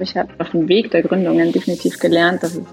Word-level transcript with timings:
Ich 0.00 0.16
habe 0.16 0.32
auf 0.38 0.50
dem 0.50 0.68
Weg 0.68 0.90
der 0.90 1.02
Gründungen 1.02 1.52
definitiv 1.52 1.98
gelernt, 1.98 2.42
dass 2.42 2.54
es 2.54 2.64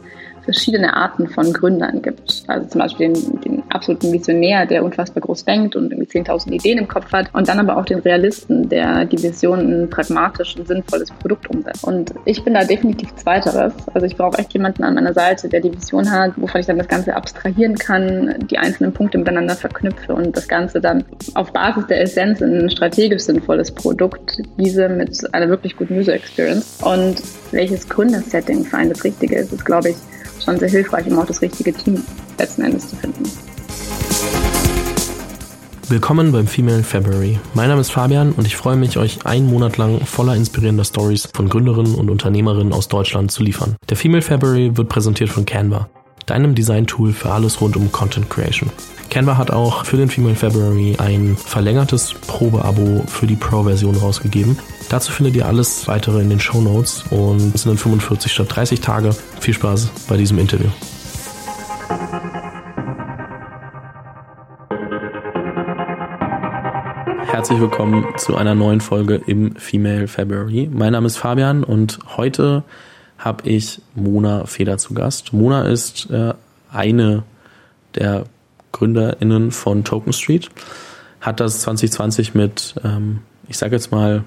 verschiedene 0.46 0.96
Arten 0.96 1.28
von 1.28 1.52
Gründern 1.52 2.02
gibt. 2.02 2.44
Also 2.48 2.68
zum 2.68 2.80
Beispiel 2.80 3.14
den, 3.14 3.42
den 3.42 3.64
absoluten 3.70 4.12
Visionär, 4.14 4.66
der 4.66 4.84
unfassbar 4.84 5.22
groß 5.22 5.44
denkt 5.46 5.76
und 5.76 5.92
irgendwie 5.92 6.20
10.000 6.20 6.52
Ideen 6.52 6.78
im 6.78 6.88
Kopf 6.88 7.12
hat. 7.12 7.34
Und 7.34 7.50
dann 7.50 7.60
aber 7.60 7.78
auch 7.78 7.86
den 7.86 8.00
Realisten, 8.00 8.70
der 8.70 9.06
die 9.06 9.22
Vision 9.22 9.60
in 9.60 9.84
ein 9.84 9.90
pragmatisch 9.90 10.56
und 10.56 10.68
sinnvolles 10.68 11.12
Produkt 11.12 11.50
umsetzt. 11.50 11.84
Und 11.84 12.14
ich 12.26 12.44
bin 12.44 12.54
da 12.54 12.64
definitiv 12.64 13.14
Zweiteres. 13.16 13.74
Also 13.94 14.06
ich 14.06 14.16
brauche 14.16 14.38
echt 14.38 14.54
jemanden 14.54 14.84
an 14.84 14.96
meiner 14.96 15.14
Seite, 15.14 15.50
der 15.50 15.60
die 15.60 15.74
Vision 15.74 16.10
hat, 16.10 16.34
wovon 16.38 16.62
ich 16.62 16.68
dann 16.68 16.78
das 16.78 16.88
Ganze 16.88 17.16
abstrahieren 17.16 17.76
kann, 17.76 18.36
die 18.50 18.58
einzelnen 18.58 18.94
Punkte 18.94 19.18
miteinander 19.18 19.56
verknüpfe 19.56 20.14
und 20.14 20.36
das 20.38 20.48
Ganze 20.48 20.80
dann 20.80 21.04
auf 21.34 21.52
Basis 21.52 21.88
der 21.88 22.02
Essenz 22.02 22.42
in 22.42 22.66
ein 22.66 22.70
strategisch 22.70 23.24
sinnvolles 23.24 23.72
Produkt, 23.72 24.42
diese 24.58 24.90
mit 24.90 25.34
einer 25.34 25.50
wirklich 25.50 25.76
guten 25.76 25.98
User 25.98 26.14
Experience. 26.14 26.80
Und 26.84 27.16
welches 27.52 27.88
Gründersetting 27.90 28.64
für 28.66 28.78
einen 28.78 28.92
das 28.92 29.04
Richtige 29.04 29.38
ist, 29.38 29.52
ist, 29.52 29.66
glaube 29.66 29.90
ich, 29.90 29.96
schon 30.46 30.60
sehr 30.60 30.70
hilfreich, 30.70 31.08
um 31.08 31.18
auch 31.18 31.26
das 31.26 31.42
richtige 31.42 31.74
Team 31.74 32.04
letzten 32.38 32.62
Endes 32.62 32.88
zu 32.90 32.96
finden. 32.96 33.24
Willkommen 35.88 36.32
beim 36.32 36.48
Female 36.48 36.84
February. 36.84 37.40
Mein 37.54 37.70
Name 37.70 37.82
ist 37.82 37.92
Fabian 37.92 38.32
und 38.32 38.48
ich 38.48 38.56
freue 38.56 38.76
mich, 38.76 38.98
euch 38.98 39.26
einen 39.26 39.48
Monat 39.48 39.78
lang 39.78 40.00
voller 40.06 40.36
inspirierender 40.36 40.84
Stories 40.84 41.30
von 41.34 41.48
Gründerinnen 41.48 41.96
und 41.96 42.10
Unternehmerinnen 42.10 42.74
aus 42.74 42.88
Deutschland 42.88 43.32
zu 43.32 43.44
liefern. 43.44 43.76
Der 43.90 43.98
Female 43.98 44.24
February 44.24 44.76
wird 44.76 44.90
präsentiert 44.90 45.30
von 45.30 45.46
Canva, 45.46 45.88
deinem 46.26 46.56
Design-Tool 46.56 47.14
für 47.14 47.32
alles 47.32 47.62
rund 47.62 47.78
um 47.78 47.92
Content 47.92 48.30
Creation. 48.32 48.72
Canva 49.12 49.38
hat 49.38 49.52
auch 49.52 49.86
für 49.86 49.98
den 49.98 50.10
Female 50.10 50.36
February 50.36 50.96
ein 50.98 51.38
verlängertes 51.38 52.14
Probeabo 52.14 53.04
für 53.08 53.28
die 53.28 53.36
Pro-Version 53.36 53.96
rausgegeben. 53.96 54.58
Dazu 54.96 55.12
findet 55.12 55.36
ihr 55.36 55.46
alles 55.46 55.90
weitere 55.90 56.22
in 56.22 56.30
den 56.30 56.40
Show 56.40 56.62
Notes 56.62 57.04
und 57.10 57.54
es 57.54 57.64
sind 57.64 57.72
dann 57.72 57.78
45 57.78 58.32
statt 58.32 58.48
30 58.50 58.80
Tage. 58.80 59.14
Viel 59.42 59.54
Spaß 59.54 59.90
bei 60.08 60.16
diesem 60.16 60.40
Interview. 60.40 60.70
Herzlich 67.26 67.60
willkommen 67.60 68.06
zu 68.16 68.38
einer 68.38 68.56
neuen 68.56 68.80
Folge 68.80 69.16
im 69.16 69.58
Female 69.58 70.08
February. 70.08 70.70
Mein 70.72 70.94
Name 70.94 71.08
ist 71.08 71.18
Fabian 71.18 71.66
und 71.66 72.00
heute 72.16 72.64
habe 73.18 73.50
ich 73.50 73.82
Mona 73.96 74.46
Feder 74.46 74.78
zu 74.78 74.94
Gast. 74.94 75.34
Mona 75.34 75.64
ist 75.64 76.10
äh, 76.10 76.34
eine 76.72 77.24
der 77.96 78.24
GründerInnen 78.72 79.52
von 79.52 79.84
Token 79.84 80.14
Street, 80.14 80.50
hat 81.20 81.42
das 81.42 81.60
2020 81.64 82.34
mit, 82.34 82.76
ähm, 82.86 83.20
ich 83.50 83.58
sage 83.58 83.76
jetzt 83.76 83.92
mal, 83.92 84.24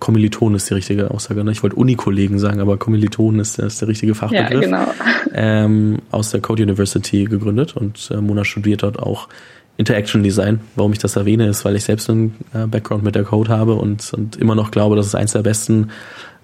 Kommilitonen 0.00 0.56
ist 0.56 0.68
die 0.68 0.74
richtige 0.74 1.10
Aussage. 1.10 1.44
Ne? 1.44 1.52
Ich 1.52 1.62
wollte 1.62 1.76
Unikollegen 1.76 2.38
sagen, 2.38 2.60
aber 2.60 2.76
Kommilitonen 2.76 3.40
ist, 3.40 3.58
ist 3.58 3.80
der 3.80 3.88
richtige 3.88 4.14
Fachbegriff. 4.14 4.50
Ja, 4.52 4.60
genau. 4.60 4.86
Ähm, 5.34 5.98
aus 6.10 6.30
der 6.30 6.40
Code 6.40 6.62
University 6.62 7.24
gegründet 7.24 7.76
und 7.76 8.10
äh, 8.10 8.16
Mona 8.16 8.44
studiert 8.44 8.82
dort 8.82 8.98
auch 8.98 9.28
Interaction 9.76 10.22
Design. 10.22 10.60
Warum 10.74 10.92
ich 10.92 10.98
das 10.98 11.16
erwähne, 11.16 11.46
ist, 11.46 11.64
weil 11.64 11.76
ich 11.76 11.84
selbst 11.84 12.08
einen 12.08 12.34
äh, 12.54 12.66
Background 12.66 13.04
mit 13.04 13.14
der 13.14 13.24
Code 13.24 13.50
habe 13.50 13.74
und, 13.74 14.12
und 14.14 14.36
immer 14.36 14.54
noch 14.54 14.70
glaube, 14.70 14.96
dass 14.96 15.06
es 15.06 15.14
eines 15.14 15.32
der 15.32 15.42
besten 15.42 15.90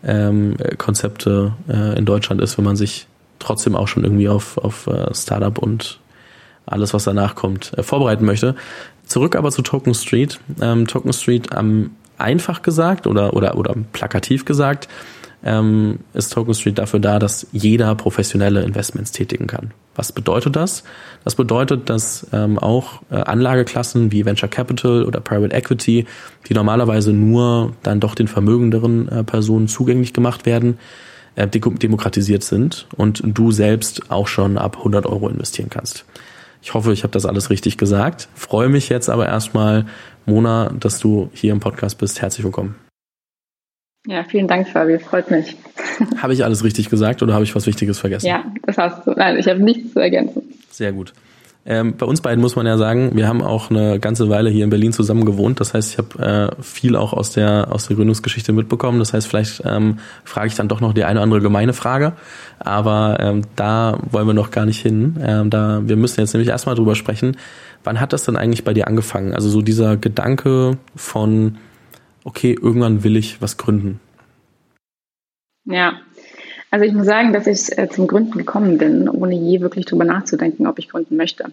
ähm, 0.05 0.57
Konzepte 0.79 1.55
äh, 1.69 1.99
in 1.99 2.05
Deutschland 2.05 2.41
ist, 2.41 2.59
wenn 2.59 2.65
man 2.65 2.77
sich 2.77 3.07
trotzdem 3.39 3.75
auch 3.75 3.89
schon 3.89 4.05
irgendwie 4.05 4.29
auf, 4.29 4.59
auf 4.59 4.87
uh, 4.87 5.13
Startup 5.13 5.59
und 5.59 5.99
alles, 6.67 6.95
was 6.95 7.05
danach 7.05 7.35
kommt, 7.35 7.73
äh, 7.77 7.83
vorbereiten 7.83 8.25
möchte. 8.25 8.55
Zurück 9.07 9.37
aber 9.37 9.51
zu 9.51 9.63
Token 9.63 9.95
Street. 9.95 10.41
Ähm, 10.61 10.87
Token 10.87 11.13
Street 11.13 11.55
am 11.55 11.91
einfach 12.19 12.63
gesagt 12.63 13.07
oder, 13.07 13.35
oder, 13.35 13.57
oder 13.57 13.75
plakativ 13.93 14.45
gesagt, 14.45 14.89
ähm, 15.45 15.99
ist 16.15 16.33
Token 16.33 16.55
Street 16.55 16.79
dafür 16.79 17.01
da, 17.01 17.19
dass 17.19 17.47
jeder 17.53 17.95
professionelle 17.95 18.63
Investments 18.63 19.13
tätigen 19.13 19.47
kann. 19.47 19.73
Was 19.95 20.11
bedeutet 20.11 20.57
das? 20.57 20.85
Das 21.23 21.35
bedeutet, 21.35 21.91
dass 21.91 22.27
ähm, 22.33 22.59
auch 22.59 23.03
äh, 23.11 23.17
Anlageklassen 23.17 24.11
wie 24.11 24.25
Venture 24.25 24.49
Capital 24.49 25.05
oder 25.05 25.21
Private 25.21 25.55
Equity, 25.55 26.07
die 26.49 26.55
normalerweise 26.55 27.13
nur 27.13 27.75
dann 27.83 28.01
doch 28.01 28.15
den 28.15 28.27
vermögenderen 28.27 29.09
äh, 29.09 29.23
Personen 29.23 29.69
zugänglich 29.69 30.15
gemacht 30.15 30.47
werden, 30.47 30.79
äh, 31.37 31.47
demokratisiert 31.47 32.43
sind 32.43 32.87
und 32.97 33.23
du 33.25 33.53
selbst 33.53 34.11
auch 34.11 34.29
schon 34.29 34.57
ab 34.57 34.79
100 34.79 35.05
Euro 35.07 35.29
investieren 35.29 35.69
kannst. 35.69 36.07
Ich 36.65 36.73
hoffe, 36.73 36.95
ich 36.95 37.03
habe 37.03 37.13
das 37.13 37.27
alles 37.27 37.51
richtig 37.51 37.77
gesagt. 37.77 38.27
Freue 38.35 38.71
mich 38.71 38.89
jetzt 38.89 39.11
aber 39.11 39.27
erstmal, 39.27 39.85
Mona, 40.25 40.73
dass 40.81 40.99
du 40.99 41.29
hier 41.35 41.53
im 41.53 41.61
Podcast 41.61 41.99
bist. 41.99 42.23
Herzlich 42.23 42.43
willkommen. 42.43 42.75
Ja, 44.07 44.25
vielen 44.25 44.49
Dank, 44.49 44.71
Fabi. 44.71 44.99
Freut 44.99 45.31
mich. 45.31 45.59
Habe 46.17 46.33
ich 46.33 46.43
alles 46.43 46.65
richtig 46.65 46.89
gesagt 46.89 47.23
oder 47.23 47.35
habe 47.35 47.45
ich 47.45 47.55
was 47.55 47.67
Wichtiges 47.67 47.99
vergessen? 47.99 48.27
Ja, 48.27 48.47
das 48.63 48.79
hast 48.79 49.07
du. 49.07 49.11
Nein, 49.11 49.39
ich 49.39 49.47
habe 49.47 49.63
nichts 49.63 49.93
zu 49.93 50.01
ergänzen. 50.01 50.43
Sehr 50.71 50.93
gut. 50.93 51.13
Ähm, 51.67 51.97
bei 51.97 52.05
uns 52.05 52.21
beiden 52.21 52.43
muss 52.43 52.57
man 52.57 52.67
ja 52.67 52.77
sagen, 52.77 53.13
wir 53.15 53.27
haben 53.27 53.43
auch 53.43 53.71
eine 53.71 53.99
ganze 53.99 54.29
Weile 54.29 54.51
hier 54.51 54.65
in 54.65 54.71
Berlin 54.71 54.93
zusammen 54.93 55.25
gewohnt. 55.25 55.61
Das 55.61 55.73
heißt, 55.73 55.93
ich 55.93 55.99
habe 55.99 56.53
äh, 56.59 56.63
viel 56.63 56.95
auch 56.95 57.15
aus 57.15 57.31
der 57.31 57.73
aus 57.73 57.87
der 57.87 57.97
Gründungsgeschichte 57.97 58.53
mitbekommen. 58.53 58.99
Das 58.99 59.15
heißt, 59.15 59.27
vielleicht 59.27 59.63
ähm, 59.65 59.99
frage 60.25 60.49
ich 60.49 60.57
dann 60.57 60.69
doch 60.69 60.81
noch 60.81 60.93
die 60.93 61.05
eine 61.05 61.19
oder 61.19 61.25
andere 61.25 61.41
gemeine 61.41 61.73
Frage. 61.73 62.13
Aber 62.59 63.19
ähm, 63.21 63.43
da 63.57 63.99
wollen 64.11 64.27
wir 64.27 64.35
noch 64.35 64.51
gar 64.51 64.67
nicht 64.67 64.83
hin. 64.83 65.17
Ähm, 65.23 65.49
da 65.49 65.81
wir 65.87 65.97
müssen 65.97 66.21
jetzt 66.21 66.35
nämlich 66.35 66.51
erstmal 66.51 66.75
drüber 66.75 66.95
sprechen. 66.95 67.39
Wann 67.83 67.99
hat 67.99 68.13
das 68.13 68.25
denn 68.25 68.37
eigentlich 68.37 68.65
bei 68.65 68.75
dir 68.75 68.87
angefangen? 68.87 69.33
Also 69.35 69.49
so 69.49 69.63
dieser 69.63 69.97
Gedanke 69.97 70.77
von, 70.97 71.57
okay, 72.25 72.57
irgendwann 72.61 73.05
will 73.05 73.17
ich 73.17 73.41
was 73.41 73.57
gründen. 73.57 74.01
Ja, 75.67 75.95
also 76.75 76.87
ich 76.87 76.93
muss 76.93 77.07
sagen, 77.07 77.33
dass 77.33 77.47
ich 77.47 77.79
äh, 77.79 77.89
zum 77.89 78.09
Gründen 78.09 78.37
gekommen 78.37 78.79
bin, 78.79 79.09
ohne 79.09 79.37
je 79.37 79.61
wirklich 79.61 79.87
drüber 79.87 80.05
nachzudenken, 80.05 80.67
ob 80.67 80.81
ich 80.81 80.89
gründen 80.89 81.15
möchte. 81.15 81.45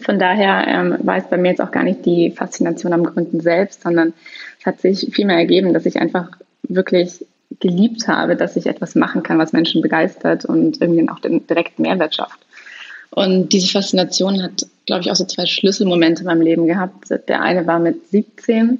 Von 0.00 0.20
daher 0.20 0.68
ähm, 0.68 0.96
war 1.04 1.16
es 1.16 1.28
bei 1.28 1.36
mir 1.36 1.48
jetzt 1.48 1.60
auch 1.60 1.72
gar 1.72 1.82
nicht 1.82 2.06
die 2.06 2.30
Faszination 2.30 2.92
am 2.92 3.02
Gründen 3.02 3.40
selbst, 3.40 3.82
sondern 3.82 4.14
es 4.60 4.64
hat 4.64 4.80
sich 4.80 5.08
vielmehr 5.12 5.36
ergeben, 5.36 5.74
dass 5.74 5.84
ich 5.84 5.96
einfach 6.00 6.28
wirklich 6.62 7.26
geliebt 7.58 8.06
habe, 8.06 8.36
dass 8.36 8.54
ich 8.54 8.66
etwas 8.66 8.94
machen 8.94 9.24
kann, 9.24 9.36
was 9.40 9.52
Menschen 9.52 9.82
begeistert 9.82 10.44
und 10.44 10.80
irgendwie 10.80 11.08
auch 11.08 11.18
den 11.18 11.44
direkten 11.48 11.82
Mehrwert 11.82 12.14
schafft. 12.14 12.38
Und 13.10 13.52
diese 13.52 13.66
Faszination 13.66 14.44
hat, 14.44 14.64
glaube 14.86 15.00
ich, 15.00 15.10
auch 15.10 15.16
so 15.16 15.24
zwei 15.24 15.46
Schlüsselmomente 15.46 16.20
in 16.20 16.26
meinem 16.26 16.42
Leben 16.42 16.68
gehabt. 16.68 17.10
Der 17.26 17.42
eine 17.42 17.66
war 17.66 17.80
mit 17.80 18.06
17 18.10 18.78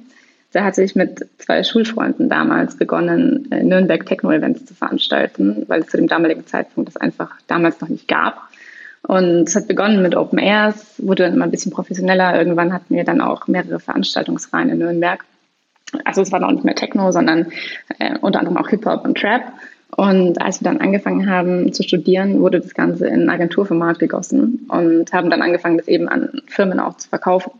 da 0.53 0.63
hatte 0.63 0.81
ich 0.81 0.95
mit 0.95 1.27
zwei 1.39 1.63
Schulfreunden 1.63 2.29
damals 2.29 2.77
begonnen, 2.77 3.51
äh, 3.51 3.63
Nürnberg 3.63 4.05
Techno-Events 4.05 4.65
zu 4.65 4.73
veranstalten, 4.73 5.65
weil 5.67 5.81
es 5.81 5.87
zu 5.87 5.97
dem 5.97 6.07
damaligen 6.07 6.45
Zeitpunkt 6.45 6.87
das 6.87 6.97
einfach 6.97 7.31
damals 7.47 7.81
noch 7.81 7.89
nicht 7.89 8.07
gab. 8.07 8.41
Und 9.03 9.47
es 9.47 9.55
hat 9.55 9.67
begonnen 9.67 10.01
mit 10.01 10.15
Open 10.15 10.39
Airs, 10.39 10.95
wurde 10.97 11.23
dann 11.23 11.33
immer 11.33 11.45
ein 11.45 11.51
bisschen 11.51 11.71
professioneller. 11.71 12.37
Irgendwann 12.37 12.73
hatten 12.73 12.95
wir 12.95 13.03
dann 13.03 13.21
auch 13.21 13.47
mehrere 13.47 13.79
Veranstaltungsreihen 13.79 14.69
in 14.69 14.79
Nürnberg. 14.79 15.23
Also 16.03 16.21
es 16.21 16.31
war 16.31 16.39
noch 16.39 16.51
nicht 16.51 16.65
mehr 16.65 16.75
Techno, 16.75 17.11
sondern 17.11 17.51
äh, 17.99 18.17
unter 18.19 18.39
anderem 18.39 18.57
auch 18.57 18.69
Hip-Hop 18.69 19.05
und 19.05 19.17
Trap. 19.17 19.43
Und 19.95 20.41
als 20.41 20.61
wir 20.61 20.65
dann 20.65 20.81
angefangen 20.81 21.29
haben 21.29 21.71
zu 21.71 21.83
studieren, 21.83 22.39
wurde 22.41 22.59
das 22.59 22.73
Ganze 22.73 23.07
in 23.07 23.29
Agenturformat 23.29 23.99
gegossen 23.99 24.65
und 24.67 25.13
haben 25.13 25.29
dann 25.29 25.41
angefangen, 25.41 25.77
das 25.77 25.87
eben 25.87 26.09
an 26.09 26.41
Firmen 26.47 26.79
auch 26.79 26.97
zu 26.97 27.07
verkaufen. 27.09 27.51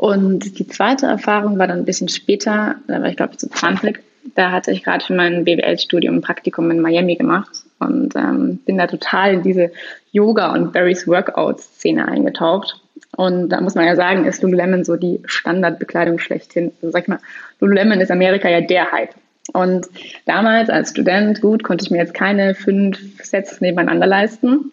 Und 0.00 0.58
die 0.58 0.66
zweite 0.66 1.04
Erfahrung 1.04 1.58
war 1.58 1.66
dann 1.66 1.80
ein 1.80 1.84
bisschen 1.84 2.08
später, 2.08 2.76
da 2.88 3.02
war 3.02 3.10
ich 3.10 3.18
glaube 3.18 3.32
ich 3.32 3.38
zu 3.38 3.50
20. 3.50 4.00
Da 4.34 4.50
hatte 4.50 4.70
ich 4.70 4.82
gerade 4.82 5.04
für 5.04 5.12
mein 5.12 5.44
BWL-Studium 5.44 6.14
ein 6.14 6.20
Praktikum 6.22 6.70
in 6.70 6.80
Miami 6.80 7.16
gemacht 7.16 7.50
und 7.80 8.16
ähm, 8.16 8.60
bin 8.64 8.78
da 8.78 8.86
total 8.86 9.34
in 9.34 9.42
diese 9.42 9.70
Yoga- 10.10 10.54
und 10.54 10.72
Barry's 10.72 11.06
Workout-Szene 11.06 12.08
eingetaucht. 12.08 12.80
Und 13.18 13.50
da 13.50 13.60
muss 13.60 13.74
man 13.74 13.84
ja 13.84 13.94
sagen, 13.94 14.24
ist 14.24 14.42
Lululemon 14.42 14.84
so 14.84 14.96
die 14.96 15.20
Standardbekleidung 15.26 16.18
schlechthin. 16.18 16.72
Also 16.76 16.92
sag 16.92 17.02
ich 17.02 17.08
mal, 17.08 17.20
Lululemon 17.60 18.00
ist 18.00 18.10
Amerika 18.10 18.48
ja 18.48 18.62
der 18.62 18.90
Hype. 18.92 19.14
Und 19.52 19.86
damals 20.24 20.70
als 20.70 20.92
Student, 20.92 21.42
gut, 21.42 21.62
konnte 21.62 21.84
ich 21.84 21.90
mir 21.90 21.98
jetzt 21.98 22.14
keine 22.14 22.54
fünf 22.54 23.22
Sets 23.22 23.60
nebeneinander 23.60 24.06
leisten 24.06 24.70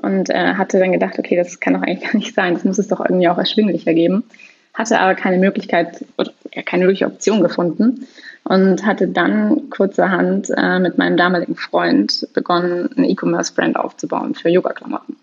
und 0.00 0.30
äh, 0.30 0.54
hatte 0.54 0.78
dann 0.78 0.92
gedacht, 0.92 1.18
okay, 1.18 1.36
das 1.36 1.60
kann 1.60 1.74
doch 1.74 1.82
eigentlich 1.82 2.10
gar 2.10 2.16
nicht 2.16 2.34
sein, 2.34 2.54
das 2.54 2.64
muss 2.64 2.78
es 2.78 2.88
doch 2.88 3.00
irgendwie 3.00 3.28
auch 3.28 3.36
erschwinglicher 3.36 3.92
geben 3.92 4.24
hatte 4.74 4.98
aber 4.98 5.14
keine 5.14 5.38
Möglichkeit 5.38 6.04
oder 6.16 6.32
keine 6.64 6.84
wirkliche 6.84 7.06
Option 7.06 7.42
gefunden 7.42 8.06
und 8.44 8.84
hatte 8.84 9.08
dann 9.08 9.70
kurzerhand 9.70 10.50
äh, 10.56 10.78
mit 10.78 10.98
meinem 10.98 11.16
damaligen 11.16 11.56
Freund 11.56 12.26
begonnen, 12.34 12.90
eine 12.96 13.08
E-Commerce-Brand 13.08 13.76
aufzubauen 13.76 14.34
für 14.34 14.48
Yoga-Klamotten. 14.48 15.16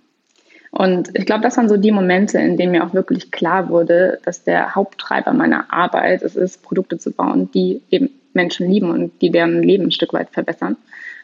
Und 0.71 1.09
ich 1.17 1.25
glaube, 1.25 1.41
das 1.41 1.57
waren 1.57 1.67
so 1.67 1.77
die 1.77 1.91
Momente, 1.91 2.37
in 2.37 2.55
denen 2.55 2.71
mir 2.71 2.85
auch 2.85 2.93
wirklich 2.93 3.31
klar 3.31 3.69
wurde, 3.69 4.19
dass 4.23 4.43
der 4.43 4.75
Haupttreiber 4.75 5.33
meiner 5.33 5.73
Arbeit 5.73 6.21
es 6.21 6.35
ist, 6.35 6.61
Produkte 6.61 6.99
zu 6.99 7.11
bauen, 7.11 7.49
die 7.51 7.81
eben 7.89 8.09
Menschen 8.33 8.69
lieben 8.69 8.91
und 8.91 9.11
die 9.21 9.31
deren 9.31 9.63
Leben 9.63 9.85
ein 9.85 9.91
Stück 9.91 10.13
weit 10.13 10.29
verbessern. 10.29 10.77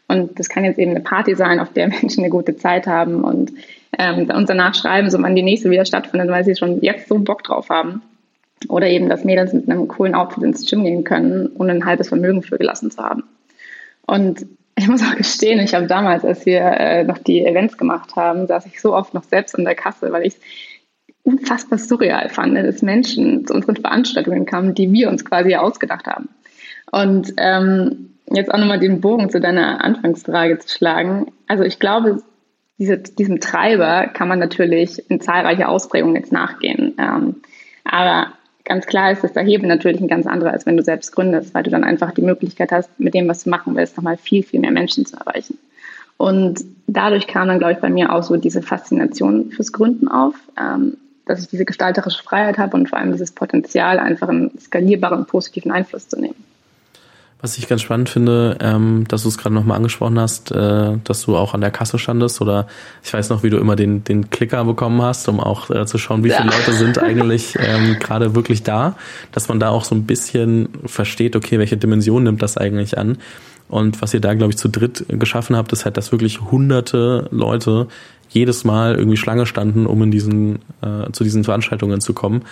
Und 0.08 0.38
das 0.38 0.48
kann 0.48 0.64
jetzt 0.64 0.78
eben 0.78 0.92
eine 0.92 1.00
Party 1.00 1.34
sein, 1.36 1.60
auf 1.60 1.72
der 1.72 1.88
Menschen 2.00 2.24
eine 2.24 2.30
gute 2.30 2.56
Zeit 2.56 2.86
haben 2.86 3.22
und 3.22 3.52
ähm, 3.98 4.28
uns 4.30 4.48
danach 4.48 4.74
schreiben, 4.74 5.10
so 5.10 5.22
wann 5.22 5.36
die 5.36 5.42
nächste 5.42 5.70
wieder 5.70 5.84
stattfindet, 5.84 6.28
weil 6.28 6.44
sie 6.44 6.56
schon 6.56 6.80
jetzt 6.80 7.08
so 7.08 7.18
Bock 7.18 7.44
drauf 7.44 7.68
haben. 7.70 8.02
Oder 8.68 8.88
eben, 8.88 9.08
dass 9.08 9.24
Mädels 9.24 9.52
mit 9.52 9.68
einem 9.68 9.86
coolen 9.88 10.14
Outfit 10.14 10.42
ins 10.42 10.68
Gym 10.68 10.84
gehen 10.84 11.04
können, 11.04 11.50
ohne 11.56 11.72
ein 11.72 11.84
halbes 11.84 12.08
Vermögen 12.08 12.42
für 12.42 12.58
gelassen 12.58 12.90
zu 12.90 13.02
haben. 13.02 13.24
Und 14.06 14.46
ich 14.78 14.88
muss 14.88 15.02
auch 15.02 15.16
gestehen, 15.16 15.60
ich 15.60 15.74
habe 15.74 15.86
damals, 15.86 16.24
als 16.24 16.44
wir 16.46 16.60
äh, 16.60 17.04
noch 17.04 17.18
die 17.18 17.44
Events 17.44 17.78
gemacht 17.78 18.16
haben, 18.16 18.46
saß 18.46 18.66
ich 18.66 18.80
so 18.80 18.94
oft 18.94 19.14
noch 19.14 19.24
selbst 19.24 19.56
an 19.56 19.64
der 19.64 19.74
Kasse, 19.74 20.12
weil 20.12 20.26
ich 20.26 20.34
es 20.34 20.40
unfassbar 21.22 21.78
surreal 21.78 22.28
fand, 22.28 22.56
dass 22.56 22.82
Menschen 22.82 23.46
zu 23.46 23.54
unseren 23.54 23.76
Veranstaltungen 23.76 24.46
kamen, 24.46 24.74
die 24.74 24.92
wir 24.92 25.08
uns 25.08 25.24
quasi 25.24 25.56
ausgedacht 25.56 26.06
haben. 26.06 26.28
Und 26.92 27.32
ähm, 27.36 28.16
jetzt 28.30 28.52
auch 28.52 28.58
nochmal 28.58 28.78
den 28.78 29.00
Bogen 29.00 29.30
zu 29.30 29.40
deiner 29.40 29.82
Anfangsfrage 29.84 30.58
zu 30.58 30.68
schlagen. 30.68 31.32
Also 31.48 31.64
ich 31.64 31.78
glaube, 31.78 32.22
diese, 32.78 32.98
diesem 32.98 33.40
Treiber 33.40 34.06
kann 34.08 34.28
man 34.28 34.38
natürlich 34.38 35.10
in 35.10 35.20
zahlreiche 35.20 35.68
Ausprägungen 35.68 36.16
jetzt 36.16 36.32
nachgehen. 36.32 36.94
Ähm, 36.98 37.36
aber 37.84 38.32
ganz 38.66 38.86
klar 38.86 39.12
ist, 39.12 39.24
dass 39.24 39.32
der 39.32 39.44
Hebel 39.44 39.68
natürlich 39.68 40.00
ein 40.00 40.08
ganz 40.08 40.26
anderer 40.26 40.54
ist, 40.54 40.66
wenn 40.66 40.76
du 40.76 40.82
selbst 40.82 41.12
gründest, 41.12 41.54
weil 41.54 41.62
du 41.62 41.70
dann 41.70 41.84
einfach 41.84 42.12
die 42.12 42.22
Möglichkeit 42.22 42.72
hast, 42.72 42.90
mit 42.98 43.14
dem, 43.14 43.28
was 43.28 43.44
du 43.44 43.50
machen 43.50 43.74
willst, 43.74 43.96
nochmal 43.96 44.18
viel, 44.18 44.42
viel 44.42 44.60
mehr 44.60 44.72
Menschen 44.72 45.06
zu 45.06 45.16
erreichen. 45.16 45.58
Und 46.18 46.64
dadurch 46.86 47.26
kam 47.26 47.48
dann, 47.48 47.58
glaube 47.58 47.74
ich, 47.74 47.78
bei 47.78 47.90
mir 47.90 48.12
auch 48.12 48.22
so 48.22 48.36
diese 48.36 48.62
Faszination 48.62 49.50
fürs 49.50 49.72
Gründen 49.72 50.08
auf, 50.08 50.34
ähm, 50.58 50.96
dass 51.26 51.40
ich 51.40 51.48
diese 51.48 51.64
gestalterische 51.64 52.22
Freiheit 52.22 52.58
habe 52.58 52.76
und 52.76 52.88
vor 52.88 52.98
allem 52.98 53.12
dieses 53.12 53.32
Potenzial, 53.32 53.98
einfach 53.98 54.28
einen 54.28 54.58
skalierbaren, 54.58 55.26
positiven 55.26 55.72
Einfluss 55.72 56.08
zu 56.08 56.20
nehmen. 56.20 56.36
Was 57.42 57.58
ich 57.58 57.68
ganz 57.68 57.82
spannend 57.82 58.08
finde, 58.08 58.56
ähm, 58.60 59.04
dass 59.08 59.22
du 59.22 59.28
es 59.28 59.36
gerade 59.36 59.54
nochmal 59.54 59.76
angesprochen 59.76 60.18
hast, 60.18 60.52
äh, 60.52 60.92
dass 61.04 61.22
du 61.22 61.36
auch 61.36 61.52
an 61.52 61.60
der 61.60 61.70
Kasse 61.70 61.98
standest 61.98 62.40
oder 62.40 62.66
ich 63.04 63.12
weiß 63.12 63.28
noch, 63.28 63.42
wie 63.42 63.50
du 63.50 63.58
immer 63.58 63.76
den, 63.76 64.04
den 64.04 64.30
Klicker 64.30 64.64
bekommen 64.64 65.02
hast, 65.02 65.28
um 65.28 65.38
auch 65.38 65.68
äh, 65.68 65.84
zu 65.84 65.98
schauen, 65.98 66.24
wie 66.24 66.30
viele 66.30 66.50
ja. 66.50 66.56
Leute 66.56 66.72
sind 66.72 66.98
eigentlich 67.02 67.54
ähm, 67.58 67.98
gerade 68.00 68.34
wirklich 68.34 68.62
da, 68.62 68.96
dass 69.32 69.48
man 69.48 69.60
da 69.60 69.68
auch 69.68 69.84
so 69.84 69.94
ein 69.94 70.06
bisschen 70.06 70.70
versteht, 70.86 71.36
okay, 71.36 71.58
welche 71.58 71.76
Dimension 71.76 72.22
nimmt 72.22 72.40
das 72.40 72.56
eigentlich 72.56 72.96
an. 72.96 73.18
Und 73.68 74.00
was 74.00 74.14
ihr 74.14 74.20
da, 74.20 74.34
glaube 74.34 74.52
ich, 74.52 74.58
zu 74.58 74.68
dritt 74.68 75.04
geschaffen 75.08 75.56
habt, 75.56 75.72
ist 75.72 75.84
halt, 75.84 75.96
dass 75.96 76.12
wirklich 76.12 76.40
hunderte 76.40 77.28
Leute 77.32 77.88
jedes 78.28 78.64
Mal 78.64 78.96
irgendwie 78.96 79.16
Schlange 79.16 79.46
standen, 79.46 79.86
um 79.86 80.02
in 80.02 80.10
diesen, 80.10 80.56
äh, 80.82 81.10
zu 81.12 81.24
diesen 81.24 81.44
Veranstaltungen 81.44 82.00
zu 82.00 82.12
kommen. 82.12 82.42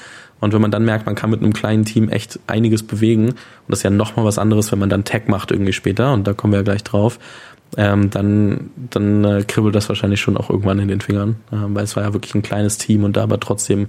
Und 0.40 0.52
wenn 0.52 0.60
man 0.60 0.70
dann 0.70 0.84
merkt, 0.84 1.06
man 1.06 1.14
kann 1.14 1.31
mit 1.31 1.40
einem 1.40 1.52
kleinen 1.52 1.84
Team 1.84 2.08
echt 2.08 2.38
einiges 2.46 2.82
bewegen, 2.82 3.28
und 3.28 3.36
das 3.69 3.81
ist 3.81 3.82
ja 3.84 3.90
nochmal 3.90 4.25
was 4.25 4.38
anderes, 4.38 4.72
wenn 4.72 4.78
man 4.78 4.90
dann 4.90 5.04
Tech 5.04 5.22
macht 5.26 5.50
irgendwie 5.50 5.72
später, 5.72 6.12
und 6.12 6.26
da 6.26 6.34
kommen 6.34 6.52
wir 6.52 6.58
ja 6.58 6.64
gleich 6.64 6.84
drauf, 6.84 7.19
ähm, 7.76 8.10
dann, 8.10 8.70
dann 8.90 9.25
äh, 9.25 9.44
kribbelt 9.46 9.75
das 9.75 9.88
wahrscheinlich 9.88 10.20
schon 10.20 10.36
auch 10.36 10.50
irgendwann 10.50 10.78
in 10.78 10.88
den 10.88 11.00
Fingern. 11.00 11.36
Äh, 11.50 11.56
weil 11.69 11.84
es 11.84 11.96
war 11.96 12.04
ja 12.04 12.12
wirklich 12.12 12.34
ein 12.34 12.42
kleines 12.42 12.78
Team 12.78 13.04
und 13.04 13.16
da 13.16 13.22
aber 13.22 13.40
trotzdem 13.40 13.88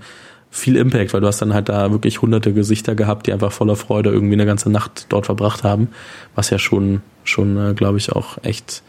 viel 0.50 0.77
Impact, 0.77 1.13
weil 1.13 1.21
du 1.21 1.27
hast 1.27 1.42
dann 1.42 1.53
halt 1.53 1.69
da 1.69 1.92
wirklich 1.92 2.21
hunderte 2.21 2.53
Gesichter 2.53 2.95
gehabt, 2.95 3.27
die 3.27 3.33
einfach 3.33 3.51
voller 3.51 3.75
Freude 3.75 4.09
irgendwie 4.09 4.36
eine 4.36 4.45
ganze 4.45 4.71
Nacht 4.71 5.07
dort 5.09 5.25
verbracht 5.25 5.63
haben, 5.63 5.89
was 6.33 6.50
ja 6.50 6.57
schon, 6.57 7.01
schon 7.25 7.57
äh, 7.57 7.74
glaube 7.74 7.97
ich, 7.97 8.12
auch 8.13 8.38
echt, 8.44 8.81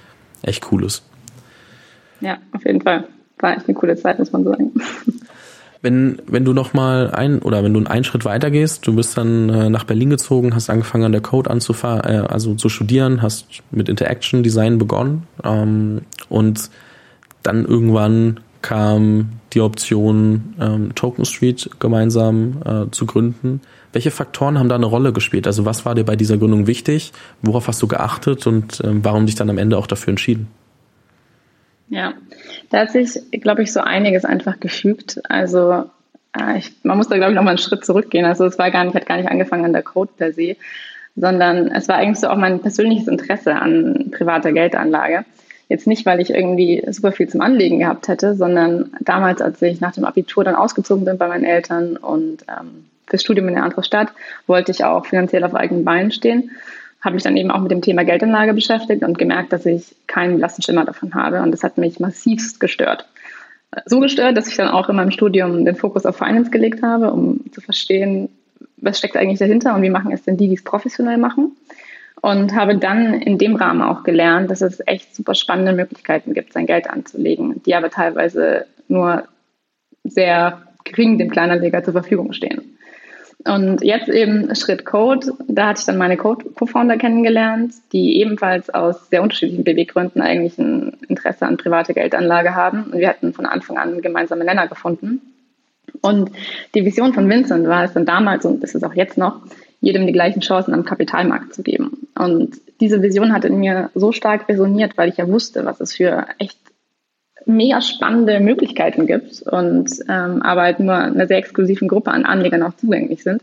echt 0.42 0.70
cool 0.70 0.84
ist. 0.84 1.02
Ja, 2.20 2.38
auf 2.52 2.64
jeden 2.64 2.80
Fall. 2.80 3.08
War 3.38 3.56
echt 3.56 3.66
eine 3.66 3.74
coole 3.74 3.96
Zeit, 3.96 4.18
muss 4.18 4.32
man 4.32 4.44
sagen. 4.44 4.72
Wenn, 5.86 6.20
wenn 6.26 6.44
du 6.44 6.52
noch 6.52 6.74
mal 6.74 7.12
ein 7.12 7.38
oder 7.38 7.62
wenn 7.62 7.72
du 7.72 7.84
einen 7.84 8.02
Schritt 8.02 8.24
weiter 8.24 8.50
gehst, 8.50 8.88
du 8.88 8.96
bist 8.96 9.16
dann 9.16 9.48
äh, 9.48 9.70
nach 9.70 9.84
Berlin 9.84 10.10
gezogen, 10.10 10.52
hast 10.52 10.68
angefangen 10.68 11.04
an 11.04 11.12
der 11.12 11.20
Code 11.20 11.48
anzufahren, 11.48 12.12
äh, 12.12 12.26
also 12.26 12.56
zu 12.56 12.68
studieren, 12.68 13.22
hast 13.22 13.46
mit 13.70 13.88
Interaction 13.88 14.42
Design 14.42 14.78
begonnen 14.78 15.28
ähm, 15.44 16.00
und 16.28 16.70
dann 17.44 17.64
irgendwann 17.64 18.40
kam 18.62 19.28
die 19.52 19.60
Option, 19.60 20.56
ähm, 20.58 20.92
Token 20.96 21.24
Street 21.24 21.70
gemeinsam 21.78 22.56
äh, 22.64 22.90
zu 22.90 23.06
gründen. 23.06 23.60
Welche 23.92 24.10
Faktoren 24.10 24.58
haben 24.58 24.68
da 24.68 24.74
eine 24.74 24.86
Rolle 24.86 25.12
gespielt? 25.12 25.46
Also 25.46 25.66
was 25.66 25.84
war 25.84 25.94
dir 25.94 26.02
bei 26.02 26.16
dieser 26.16 26.36
Gründung 26.36 26.66
wichtig? 26.66 27.12
Worauf 27.42 27.68
hast 27.68 27.80
du 27.80 27.86
geachtet 27.86 28.48
und 28.48 28.82
ähm, 28.82 29.04
warum 29.04 29.26
dich 29.26 29.36
dann 29.36 29.50
am 29.50 29.58
Ende 29.58 29.78
auch 29.78 29.86
dafür 29.86 30.10
entschieden? 30.10 30.48
Ja, 31.88 32.14
da 32.70 32.80
hat 32.80 32.90
sich, 32.90 33.20
glaube 33.30 33.62
ich, 33.62 33.72
so 33.72 33.80
einiges 33.80 34.24
einfach 34.24 34.58
gefügt. 34.58 35.20
Also 35.28 35.84
äh, 36.36 36.58
ich, 36.58 36.72
man 36.82 36.96
muss 36.96 37.08
da, 37.08 37.16
glaube 37.16 37.32
ich, 37.32 37.36
noch 37.36 37.44
mal 37.44 37.50
einen 37.50 37.58
Schritt 37.58 37.84
zurückgehen. 37.84 38.24
Also 38.24 38.44
es 38.44 38.58
war 38.58 38.70
gar 38.70 38.84
nicht, 38.84 38.94
hat 38.94 39.06
gar 39.06 39.16
nicht 39.16 39.30
angefangen 39.30 39.64
an 39.64 39.72
der 39.72 39.82
Code 39.82 40.10
per 40.16 40.32
se, 40.32 40.56
sondern 41.14 41.68
es 41.68 41.88
war 41.88 41.96
eigentlich 41.96 42.20
so 42.20 42.28
auch 42.28 42.36
mein 42.36 42.60
persönliches 42.60 43.08
Interesse 43.08 43.54
an 43.54 44.10
privater 44.10 44.52
Geldanlage. 44.52 45.24
Jetzt 45.68 45.86
nicht, 45.86 46.06
weil 46.06 46.20
ich 46.20 46.30
irgendwie 46.30 46.84
super 46.90 47.12
viel 47.12 47.28
zum 47.28 47.40
Anlegen 47.40 47.80
gehabt 47.80 48.06
hätte, 48.08 48.34
sondern 48.34 48.92
damals, 49.00 49.40
als 49.40 49.60
ich 49.62 49.80
nach 49.80 49.92
dem 49.92 50.04
Abitur 50.04 50.44
dann 50.44 50.54
ausgezogen 50.54 51.04
bin 51.04 51.18
bei 51.18 51.26
meinen 51.26 51.44
Eltern 51.44 51.96
und 51.96 52.44
ähm, 52.48 52.86
fürs 53.06 53.22
Studium 53.22 53.48
in 53.48 53.56
eine 53.56 53.64
andere 53.64 53.82
Stadt, 53.82 54.08
wollte 54.46 54.70
ich 54.70 54.84
auch 54.84 55.06
finanziell 55.06 55.44
auf 55.44 55.54
eigenen 55.54 55.84
Beinen 55.84 56.10
stehen 56.10 56.50
habe 57.06 57.14
mich 57.14 57.22
dann 57.22 57.36
eben 57.36 57.50
auch 57.50 57.60
mit 57.60 57.70
dem 57.70 57.80
Thema 57.80 58.04
Geldanlage 58.04 58.52
beschäftigt 58.52 59.02
und 59.02 59.16
gemerkt, 59.16 59.52
dass 59.52 59.64
ich 59.64 59.94
keinen 60.06 60.36
blassen 60.36 60.62
Schimmer 60.62 60.84
davon 60.84 61.14
habe. 61.14 61.40
Und 61.40 61.52
das 61.52 61.62
hat 61.62 61.78
mich 61.78 62.00
massivst 62.00 62.60
gestört. 62.60 63.08
So 63.86 64.00
gestört, 64.00 64.36
dass 64.36 64.48
ich 64.48 64.56
dann 64.56 64.68
auch 64.68 64.88
in 64.88 64.96
meinem 64.96 65.10
Studium 65.10 65.64
den 65.64 65.76
Fokus 65.76 66.04
auf 66.04 66.16
Finance 66.16 66.50
gelegt 66.50 66.82
habe, 66.82 67.12
um 67.12 67.40
zu 67.52 67.60
verstehen, 67.60 68.28
was 68.78 68.98
steckt 68.98 69.16
eigentlich 69.16 69.38
dahinter 69.38 69.74
und 69.74 69.82
wie 69.82 69.90
machen 69.90 70.12
es 70.12 70.22
denn 70.22 70.36
die, 70.36 70.48
die 70.48 70.54
es 70.54 70.64
professionell 70.64 71.16
machen. 71.16 71.56
Und 72.22 72.54
habe 72.54 72.76
dann 72.76 73.14
in 73.14 73.38
dem 73.38 73.56
Rahmen 73.56 73.82
auch 73.82 74.02
gelernt, 74.02 74.50
dass 74.50 74.60
es 74.60 74.82
echt 74.86 75.14
super 75.14 75.34
spannende 75.34 75.72
Möglichkeiten 75.72 76.34
gibt, 76.34 76.52
sein 76.52 76.66
Geld 76.66 76.90
anzulegen, 76.90 77.62
die 77.64 77.74
aber 77.74 77.90
teilweise 77.90 78.66
nur 78.88 79.24
sehr 80.02 80.62
gering 80.84 81.18
dem 81.18 81.30
Kleinanleger 81.30 81.84
zur 81.84 81.92
Verfügung 81.92 82.32
stehen. 82.32 82.75
Und 83.46 83.82
jetzt 83.82 84.08
eben 84.08 84.54
Schritt 84.56 84.84
Code, 84.84 85.32
da 85.46 85.69
hatte 85.69 85.81
ich 85.81 85.87
dann 85.87 85.98
meine 85.98 86.16
Code-Co-Founder 86.16 86.96
kennengelernt, 86.96 87.75
die 87.93 88.20
ebenfalls 88.20 88.70
aus 88.70 89.08
sehr 89.08 89.22
unterschiedlichen 89.22 89.62
Beweggründen 89.62 90.20
eigentlich 90.20 90.58
ein 90.58 90.96
Interesse 91.08 91.46
an 91.46 91.56
private 91.56 91.94
Geldanlage 91.94 92.54
haben. 92.54 92.84
Und 92.84 92.98
wir 92.98 93.08
hatten 93.08 93.32
von 93.32 93.46
Anfang 93.46 93.78
an 93.78 94.02
gemeinsame 94.02 94.44
Nenner 94.44 94.66
gefunden. 94.66 95.20
Und 96.00 96.31
die 96.75 96.84
Vision 96.84 97.14
von 97.14 97.28
Vincent 97.28 97.69
war 97.69 97.84
es 97.84 97.93
dann 97.93 98.04
damals 98.04 98.44
und 98.44 98.64
ist 98.64 98.75
es 98.75 98.82
auch 98.82 98.94
jetzt 98.94 99.16
noch, 99.16 99.40
jedem 99.81 100.06
die 100.06 100.12
gleichen 100.12 100.40
Chancen 100.40 100.75
am 100.75 100.84
Kapitalmarkt 100.84 101.54
zu 101.54 101.62
geben. 101.62 102.08
Und 102.19 102.56
diese 102.81 103.02
Vision 103.02 103.32
hat 103.32 103.44
in 103.44 103.58
mir 103.58 103.90
so 103.94 104.10
stark 104.10 104.49
resoniert, 104.49 104.99
weil 104.99 105.08
ich 105.08 105.19
ja 105.19 105.28
wusste, 105.28 105.64
was 105.64 105.81
es 105.81 105.94
für 105.94 106.26
echt 106.38 106.58
mega 107.46 107.81
spannende 107.81 108.40
Möglichkeiten 108.40 109.06
gibt 109.06 109.43
und 109.43 109.90
ähm, 110.08 110.43
aber 110.43 110.62
halt 110.62 110.81
nur 110.81 110.94
einer 110.94 111.26
sehr 111.26 111.38
exklusiven 111.38 111.88
Gruppe 111.88 112.10
an 112.10 112.26
Anlegern 112.26 112.62
auch 112.62 112.76
zugänglich 112.76 113.22
sind, 113.22 113.43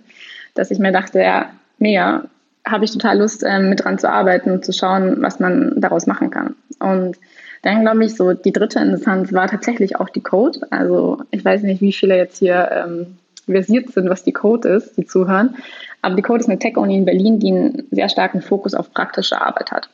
dass 0.56 0.72
ich 0.72 0.80
mir 0.80 0.92
dachte, 0.92 1.20
ja, 1.20 1.52
mega, 1.80 2.26
habe 2.66 2.86
ich 2.86 2.92
total 2.92 3.20
Lust, 3.20 3.44
ähm, 3.48 3.70
mit 3.70 3.84
dran 3.84 4.00
zu 4.00 4.10
arbeiten 4.10 4.52
und 4.52 4.66
zu 4.66 4.74
schauen, 4.74 5.22
was 5.22 5.40
man 5.40 5.80
daraus 5.80 6.06
machen 6.06 6.30
kann. 6.30 6.56
Und 6.80 7.18
dann 7.62 7.82
glaube 7.82 8.04
ich, 8.04 8.16
so 8.16 8.34
die 8.34 8.52
dritte 8.52 8.80
Instanz 8.80 9.32
war 9.32 9.48
tatsächlich 9.48 9.96
auch 9.96 10.10
die 10.10 10.22
Code. 10.22 10.60
Also 10.70 11.22
ich 11.32 11.44
weiß 11.44 11.64
nicht, 11.64 11.82
wie 11.82 11.94
viele 11.94 12.18
jetzt 12.18 12.40
hier 12.40 12.70
ähm, 12.72 13.18
versiert 13.46 13.92
sind, 13.92 14.10
was 14.10 14.24
die 14.24 14.34
Code 14.34 14.68
ist, 14.68 14.98
die 14.98 15.06
zuhören. 15.06 15.56
Aber 16.02 16.16
die 16.16 16.22
Code 16.22 16.42
ist 16.42 16.50
eine 16.50 16.60
Tech-Uni 16.60 16.98
in 16.98 17.06
Berlin, 17.06 17.40
die 17.40 17.48
einen 17.48 17.88
sehr 17.92 18.10
starken 18.10 18.42
Fokus 18.42 18.74
auf 18.74 18.94
praktische 18.94 19.40
Arbeit 19.40 19.72
hat. 19.72 19.90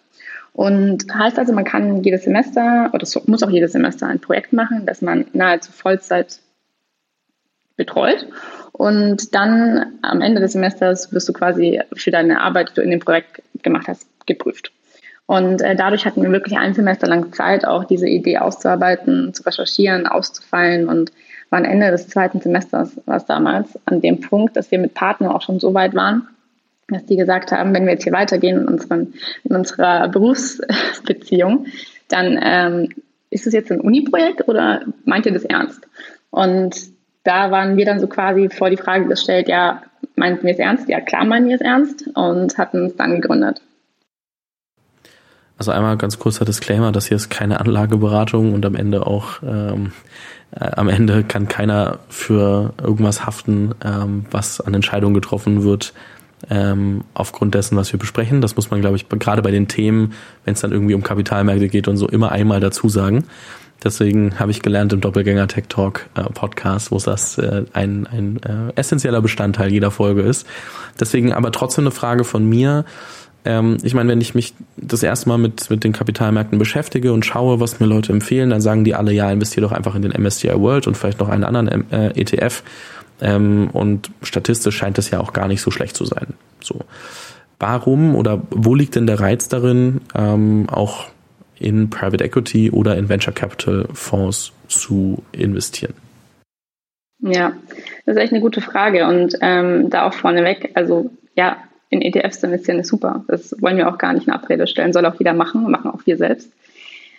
Und 0.53 1.05
heißt 1.13 1.39
also, 1.39 1.53
man 1.53 1.63
kann 1.63 2.03
jedes 2.03 2.23
Semester 2.23 2.89
oder 2.93 3.07
muss 3.27 3.43
auch 3.43 3.49
jedes 3.49 3.71
Semester 3.71 4.07
ein 4.07 4.19
Projekt 4.19 4.53
machen, 4.53 4.85
das 4.85 5.01
man 5.01 5.25
nahezu 5.33 5.71
Vollzeit 5.71 6.39
betreut. 7.77 8.27
Und 8.73 9.33
dann 9.35 9.97
am 10.01 10.21
Ende 10.21 10.41
des 10.41 10.53
Semesters 10.53 11.11
wirst 11.13 11.29
du 11.29 11.33
quasi 11.33 11.81
für 11.93 12.11
deine 12.11 12.41
Arbeit, 12.41 12.69
die 12.69 12.73
du 12.75 12.81
in 12.81 12.91
dem 12.91 12.99
Projekt 12.99 13.41
gemacht 13.63 13.87
hast, 13.87 14.07
geprüft. 14.25 14.71
Und 15.25 15.61
äh, 15.61 15.75
dadurch 15.75 16.05
hatten 16.05 16.23
wir 16.23 16.31
wirklich 16.31 16.57
ein 16.57 16.73
Semester 16.73 17.07
lang 17.07 17.31
Zeit, 17.33 17.65
auch 17.65 17.83
diese 17.83 18.07
Idee 18.07 18.39
auszuarbeiten, 18.39 19.33
zu 19.33 19.43
recherchieren, 19.43 20.07
auszufallen 20.07 20.89
und 20.89 21.11
waren 21.51 21.65
Ende 21.65 21.91
des 21.91 22.07
zweiten 22.07 22.41
Semesters, 22.41 22.99
war 23.05 23.17
es 23.17 23.25
damals, 23.25 23.79
an 23.85 24.01
dem 24.01 24.21
Punkt, 24.21 24.55
dass 24.55 24.71
wir 24.71 24.79
mit 24.79 24.93
Partnern 24.93 25.31
auch 25.31 25.41
schon 25.41 25.59
so 25.59 25.73
weit 25.73 25.93
waren, 25.93 26.27
dass 26.93 27.05
die 27.05 27.17
gesagt 27.17 27.51
haben, 27.51 27.73
wenn 27.73 27.85
wir 27.85 27.93
jetzt 27.93 28.03
hier 28.03 28.13
weitergehen 28.13 28.61
in, 28.61 28.67
unseren, 28.67 29.13
in 29.43 29.55
unserer 29.55 30.07
Berufsbeziehung, 30.07 31.67
dann 32.07 32.39
ähm, 32.41 32.89
ist 33.29 33.47
es 33.47 33.53
jetzt 33.53 33.71
ein 33.71 33.81
Uni-Projekt 33.81 34.47
oder 34.47 34.81
meint 35.05 35.25
ihr 35.25 35.33
das 35.33 35.45
ernst? 35.45 35.87
Und 36.31 36.75
da 37.23 37.51
waren 37.51 37.77
wir 37.77 37.85
dann 37.85 37.99
so 37.99 38.07
quasi 38.07 38.49
vor 38.49 38.69
die 38.69 38.77
Frage 38.77 39.05
gestellt, 39.05 39.47
ja, 39.47 39.83
meinten 40.15 40.45
wir 40.45 40.53
es 40.53 40.59
ernst? 40.59 40.89
Ja, 40.89 41.01
klar 41.01 41.25
meinen 41.25 41.47
wir 41.47 41.55
es 41.55 41.61
ernst 41.61 42.07
und 42.15 42.57
hatten 42.57 42.85
es 42.85 42.95
dann 42.95 43.21
gegründet. 43.21 43.61
Also 45.57 45.71
einmal 45.71 45.97
ganz 45.97 46.19
kurzer 46.19 46.45
Disclaimer, 46.45 46.93
das 46.93 47.07
hier 47.07 47.17
ist 47.17 47.29
keine 47.29 47.59
Anlageberatung 47.59 48.53
und 48.53 48.65
am 48.65 48.75
Ende 48.75 49.05
auch 49.05 49.43
ähm, 49.43 49.91
äh, 50.51 50.71
am 50.75 50.89
Ende 50.89 51.23
kann 51.23 51.47
keiner 51.47 51.99
für 52.09 52.73
irgendwas 52.81 53.25
haften, 53.25 53.75
ähm, 53.83 54.25
was 54.31 54.61
an 54.61 54.73
Entscheidungen 54.73 55.13
getroffen 55.13 55.63
wird, 55.63 55.93
ähm, 56.49 57.03
aufgrund 57.13 57.55
dessen, 57.55 57.75
was 57.77 57.91
wir 57.91 57.99
besprechen. 57.99 58.41
Das 58.41 58.55
muss 58.55 58.71
man, 58.71 58.81
glaube 58.81 58.95
ich, 58.95 59.07
gerade 59.09 59.41
bei 59.41 59.51
den 59.51 59.67
Themen, 59.67 60.13
wenn 60.45 60.53
es 60.53 60.61
dann 60.61 60.71
irgendwie 60.71 60.93
um 60.93 61.03
Kapitalmärkte 61.03 61.67
geht 61.67 61.87
und 61.87 61.97
so, 61.97 62.07
immer 62.07 62.31
einmal 62.31 62.59
dazu 62.59 62.89
sagen. 62.89 63.25
Deswegen 63.83 64.39
habe 64.39 64.51
ich 64.51 64.61
gelernt 64.61 64.91
im 64.91 64.99
Doppelgänger 64.99 65.47
Tech 65.47 65.65
Talk 65.69 66.07
äh, 66.15 66.23
Podcast, 66.23 66.91
wo 66.91 66.97
das 66.97 67.37
äh, 67.37 67.63
ein, 67.73 68.07
ein 68.07 68.39
äh, 68.43 68.73
essentieller 68.75 69.21
Bestandteil 69.21 69.71
jeder 69.71 69.89
Folge 69.89 70.21
ist. 70.21 70.45
Deswegen 70.99 71.31
aber 71.31 71.51
trotzdem 71.51 71.83
eine 71.83 71.91
Frage 71.91 72.25
von 72.25 72.47
mir. 72.47 72.83
ähm, 73.45 73.77
ich 73.83 73.93
meine, 73.93 74.09
wenn 74.09 74.19
ich 74.19 74.35
mich 74.35 74.53
das 74.75 75.01
erste 75.01 75.29
Mal 75.29 75.37
mit, 75.37 75.69
mit 75.69 75.85
den 75.85 75.93
Kapitalmärkten 75.93 76.59
beschäftige 76.59 77.13
und 77.13 77.25
schaue, 77.25 77.61
was 77.61 77.79
mir 77.79 77.85
Leute 77.85 78.11
empfehlen, 78.11 78.49
dann 78.49 78.59
sagen 78.59 78.83
die 78.83 78.95
alle, 78.95 79.13
ja, 79.13 79.31
investiere 79.31 79.65
doch 79.65 79.71
einfach 79.71 79.95
in 79.95 80.01
den 80.01 80.11
MSCI 80.11 80.59
World 80.59 80.85
und 80.87 80.97
vielleicht 80.97 81.21
noch 81.21 81.29
einen 81.29 81.45
anderen 81.45 81.89
äh, 81.91 82.09
ETF. 82.19 82.63
Ähm, 83.21 83.69
und 83.73 84.11
statistisch 84.21 84.77
scheint 84.77 84.97
das 84.97 85.11
ja 85.11 85.19
auch 85.19 85.33
gar 85.33 85.47
nicht 85.47 85.61
so 85.61 85.71
schlecht 85.71 85.95
zu 85.95 86.05
sein. 86.05 86.33
So. 86.61 86.81
Warum 87.59 88.15
oder 88.15 88.41
wo 88.51 88.75
liegt 88.75 88.95
denn 88.95 89.07
der 89.07 89.19
Reiz 89.19 89.49
darin, 89.49 90.01
ähm, 90.15 90.67
auch 90.69 91.07
in 91.59 91.89
Private 91.89 92.23
Equity 92.23 92.71
oder 92.71 92.97
in 92.97 93.09
Venture 93.09 93.33
Capital 93.33 93.87
Fonds 93.93 94.53
zu 94.67 95.23
investieren? 95.33 95.93
Ja, 97.21 97.51
das 98.05 98.15
ist 98.15 98.21
echt 98.21 98.31
eine 98.31 98.41
gute 98.41 98.61
Frage 98.61 99.05
und 99.05 99.35
ähm, 99.41 99.89
da 99.89 100.07
auch 100.07 100.13
vorneweg, 100.13 100.71
also 100.75 101.11
ja, 101.35 101.57
in 101.89 102.01
ETFs 102.01 102.39
zu 102.39 102.47
investieren 102.47 102.79
ist 102.79 102.87
super. 102.87 103.25
Das 103.27 103.55
wollen 103.61 103.75
wir 103.75 103.89
auch 103.89 103.97
gar 103.97 104.13
nicht 104.13 104.27
in 104.27 104.33
Abrede 104.33 104.67
stellen, 104.67 104.93
soll 104.93 105.05
auch 105.05 105.15
jeder 105.15 105.33
machen, 105.33 105.69
machen 105.69 105.91
auch 105.91 106.05
wir 106.05 106.17
selbst. 106.17 106.49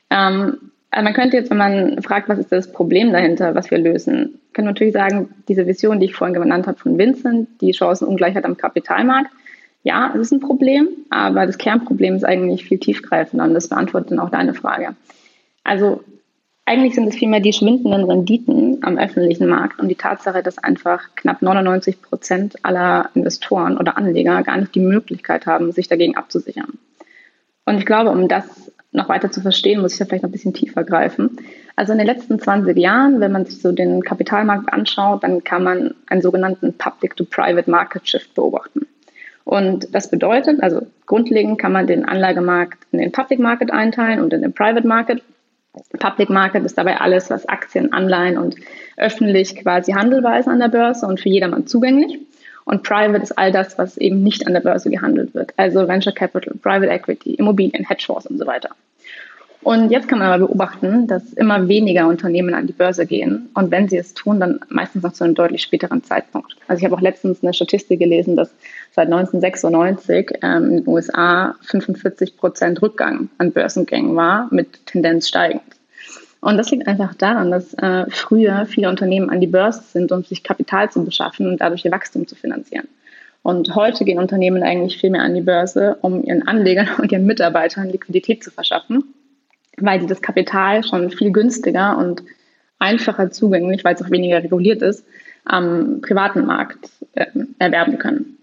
Ähm, 0.09 0.70
also 0.90 1.04
man 1.04 1.14
könnte 1.14 1.37
jetzt, 1.37 1.50
wenn 1.50 1.59
man 1.59 2.02
fragt, 2.02 2.28
was 2.28 2.38
ist 2.38 2.50
das 2.50 2.73
Problem 2.73 3.12
dahinter, 3.12 3.54
was 3.54 3.70
wir 3.70 3.78
lösen, 3.78 4.40
können 4.52 4.66
wir 4.66 4.73
natürlich 4.73 4.92
sagen, 4.92 5.28
diese 5.49 5.66
Vision, 5.66 6.00
die 6.00 6.06
ich 6.06 6.14
vorhin 6.14 6.35
genannt 6.35 6.66
habe 6.66 6.78
von 6.78 6.99
Vincent, 6.99 7.49
die 7.61 7.73
Chancenungleichheit 7.73 8.44
am 8.44 8.56
Kapitalmarkt, 8.56 9.30
ja, 9.82 10.12
es 10.14 10.20
ist 10.20 10.32
ein 10.32 10.40
Problem, 10.40 10.88
aber 11.09 11.47
das 11.47 11.59
Kernproblem 11.59 12.16
ist 12.16 12.25
eigentlich 12.25 12.64
viel 12.64 12.78
tiefgreifender 12.78 13.44
und 13.44 13.54
das 13.54 13.68
beantwortet 13.68 14.11
dann 14.11 14.18
auch 14.18 14.30
deine 14.30 14.52
Frage. 14.52 14.94
Also 15.64 16.02
eigentlich 16.66 16.94
sind 16.94 17.09
es 17.09 17.16
vielmehr 17.16 17.40
die 17.40 17.52
schwindenden 17.52 18.04
Renditen 18.04 18.78
am 18.82 18.99
öffentlichen 18.99 19.49
Markt 19.49 19.80
und 19.80 19.88
die 19.88 19.94
Tatsache, 19.94 20.42
dass 20.42 20.59
einfach 20.59 21.14
knapp 21.14 21.40
99 21.40 22.02
Prozent 22.02 22.64
aller 22.64 23.11
Investoren 23.14 23.78
oder 23.78 23.97
Anleger 23.97 24.42
gar 24.42 24.56
nicht 24.56 24.75
die 24.75 24.80
Möglichkeit 24.80 25.47
haben, 25.47 25.73
sich 25.73 25.88
dagegen 25.88 26.16
abzusichern. 26.16 26.78
Und 27.64 27.78
ich 27.78 27.87
glaube, 27.87 28.11
um 28.11 28.28
das 28.28 28.70
noch 28.92 29.09
weiter 29.09 29.30
zu 29.30 29.40
verstehen, 29.40 29.80
muss 29.80 29.92
ich 29.92 29.99
da 29.99 30.04
vielleicht 30.04 30.23
noch 30.23 30.30
ein 30.30 30.32
bisschen 30.32 30.54
tiefer 30.54 30.85
greifen. 30.85 31.37
Also 31.76 31.92
in 31.92 31.99
den 31.99 32.06
letzten 32.06 32.38
20 32.38 32.76
Jahren, 32.76 33.20
wenn 33.20 33.32
man 33.32 33.44
sich 33.44 33.61
so 33.61 33.73
den 33.73 34.02
Kapitalmarkt 34.02 34.73
anschaut, 34.73 35.23
dann 35.23 35.44
kann 35.44 35.62
man 35.62 35.94
einen 36.09 36.23
sogenannten 36.23 36.75
Public-to-Private 36.75 37.70
Market 37.70 38.09
Shift 38.09 38.35
beobachten. 38.35 38.87
Und 39.44 39.94
das 39.94 40.11
bedeutet, 40.11 40.62
also 40.62 40.87
grundlegend 41.06 41.59
kann 41.59 41.73
man 41.73 41.87
den 41.87 42.04
Anlagemarkt 42.04 42.87
in 42.92 42.99
den 42.99 43.12
Public 43.12 43.40
Market 43.40 43.70
einteilen 43.70 44.20
und 44.20 44.32
in 44.32 44.42
den 44.42 44.52
Private 44.52 44.87
Market. 44.87 45.23
Public 45.99 46.30
Market 46.30 46.64
ist 46.64 46.76
dabei 46.76 47.00
alles, 47.00 47.30
was 47.30 47.49
Aktien, 47.49 47.92
Anleihen 47.92 48.38
und 48.38 48.56
öffentlich 48.97 49.56
quasi 49.56 49.92
handelbar 49.92 50.38
ist 50.38 50.49
an 50.49 50.59
der 50.59 50.68
Börse 50.68 51.06
und 51.06 51.20
für 51.20 51.28
jedermann 51.28 51.66
zugänglich. 51.66 52.18
Und 52.71 52.85
Private 52.85 53.21
ist 53.21 53.37
all 53.37 53.50
das, 53.50 53.77
was 53.79 53.97
eben 53.97 54.23
nicht 54.23 54.47
an 54.47 54.53
der 54.53 54.61
Börse 54.61 54.91
gehandelt 54.91 55.35
wird. 55.35 55.53
Also 55.57 55.89
Venture 55.89 56.12
Capital, 56.12 56.55
Private 56.62 56.89
Equity, 56.89 57.35
Immobilien, 57.35 57.85
Hedgefonds 57.85 58.27
und 58.27 58.39
so 58.39 58.47
weiter. 58.47 58.71
Und 59.62 59.91
jetzt 59.91 60.07
kann 60.07 60.21
man 60.21 60.29
aber 60.29 60.47
beobachten, 60.47 61.09
dass 61.09 61.33
immer 61.33 61.67
weniger 61.67 62.07
Unternehmen 62.07 62.55
an 62.55 62.69
die 62.69 62.73
Börse 62.73 63.07
gehen. 63.07 63.50
Und 63.55 63.73
wenn 63.73 63.89
sie 63.89 63.97
es 63.97 64.15
tun, 64.15 64.39
dann 64.39 64.61
meistens 64.69 65.03
noch 65.03 65.12
zu 65.12 65.25
einem 65.25 65.35
deutlich 65.35 65.62
späteren 65.62 66.05
Zeitpunkt. 66.05 66.57
Also 66.69 66.79
ich 66.79 66.85
habe 66.85 66.95
auch 66.95 67.00
letztens 67.00 67.43
eine 67.43 67.53
Statistik 67.53 67.99
gelesen, 67.99 68.37
dass 68.37 68.55
seit 68.93 69.07
1996 69.07 70.39
ähm, 70.41 70.65
in 70.65 70.77
den 70.77 70.87
USA 70.87 71.57
45 71.62 72.37
Prozent 72.37 72.81
Rückgang 72.83 73.31
an 73.39 73.50
Börsengängen 73.50 74.15
war, 74.15 74.47
mit 74.53 74.87
Tendenz 74.87 75.27
steigend. 75.29 75.80
Und 76.40 76.56
das 76.56 76.70
liegt 76.70 76.87
einfach 76.87 77.14
daran, 77.14 77.50
dass 77.50 77.75
äh, 77.75 78.06
früher 78.11 78.64
viele 78.66 78.88
Unternehmen 78.88 79.28
an 79.30 79.40
die 79.40 79.47
Börse 79.47 79.82
sind, 79.82 80.11
um 80.11 80.25
sich 80.25 80.42
Kapital 80.42 80.90
zu 80.90 81.04
beschaffen 81.04 81.47
und 81.47 81.61
dadurch 81.61 81.85
ihr 81.85 81.92
Wachstum 81.92 82.26
zu 82.26 82.35
finanzieren. 82.35 82.88
Und 83.42 83.75
heute 83.75 84.04
gehen 84.04 84.18
Unternehmen 84.18 84.62
eigentlich 84.62 84.99
viel 84.99 85.11
mehr 85.11 85.23
an 85.23 85.35
die 85.35 85.40
Börse, 85.42 85.99
um 86.02 86.23
ihren 86.23 86.47
Anlegern 86.47 86.88
und 86.99 87.12
ihren 87.12 87.26
Mitarbeitern 87.26 87.90
Liquidität 87.90 88.42
zu 88.42 88.50
verschaffen, 88.50 89.04
weil 89.76 90.00
sie 90.00 90.06
das 90.06 90.23
Kapital 90.23 90.82
schon 90.82 91.11
viel 91.11 91.30
günstiger 91.30 91.99
und 91.99 92.23
einfacher 92.78 93.30
zugänglich, 93.30 93.85
weil 93.85 93.94
es 93.94 94.02
auch 94.02 94.11
weniger 94.11 94.42
reguliert 94.42 94.80
ist, 94.82 95.04
am 95.44 96.00
privaten 96.00 96.47
Markt 96.47 96.90
äh, 97.14 97.26
erwerben 97.59 97.99
können. 97.99 98.38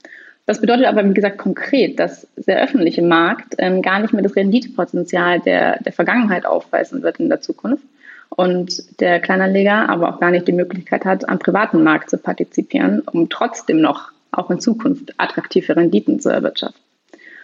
Das 0.47 0.61
bedeutet 0.61 0.85
aber, 0.85 1.07
wie 1.07 1.13
gesagt, 1.13 1.37
konkret, 1.37 1.99
dass 1.99 2.25
der 2.37 2.63
öffentliche 2.63 3.01
Markt 3.01 3.55
ähm, 3.57 3.81
gar 3.81 3.99
nicht 3.99 4.13
mehr 4.13 4.23
das 4.23 4.37
Renditepotenzial 4.37 5.41
der, 5.41 5.83
der 5.83 5.91
Vergangenheit 5.91 6.45
aufweisen 6.45 7.03
wird 7.03 7.19
in 7.19 7.27
der 7.27 7.41
Zukunft 7.41 7.83
und 8.29 8.99
der 9.01 9.19
Kleinanleger 9.19 9.89
aber 9.89 10.09
auch 10.09 10.21
gar 10.21 10.31
nicht 10.31 10.47
die 10.47 10.53
Möglichkeit 10.53 11.03
hat, 11.03 11.27
am 11.27 11.37
privaten 11.37 11.83
Markt 11.83 12.09
zu 12.09 12.17
partizipieren, 12.17 13.01
um 13.01 13.27
trotzdem 13.27 13.81
noch 13.81 14.11
auch 14.31 14.49
in 14.49 14.61
Zukunft 14.61 15.13
attraktive 15.17 15.75
Renditen 15.75 16.21
zu 16.21 16.29
erwirtschaften. 16.29 16.81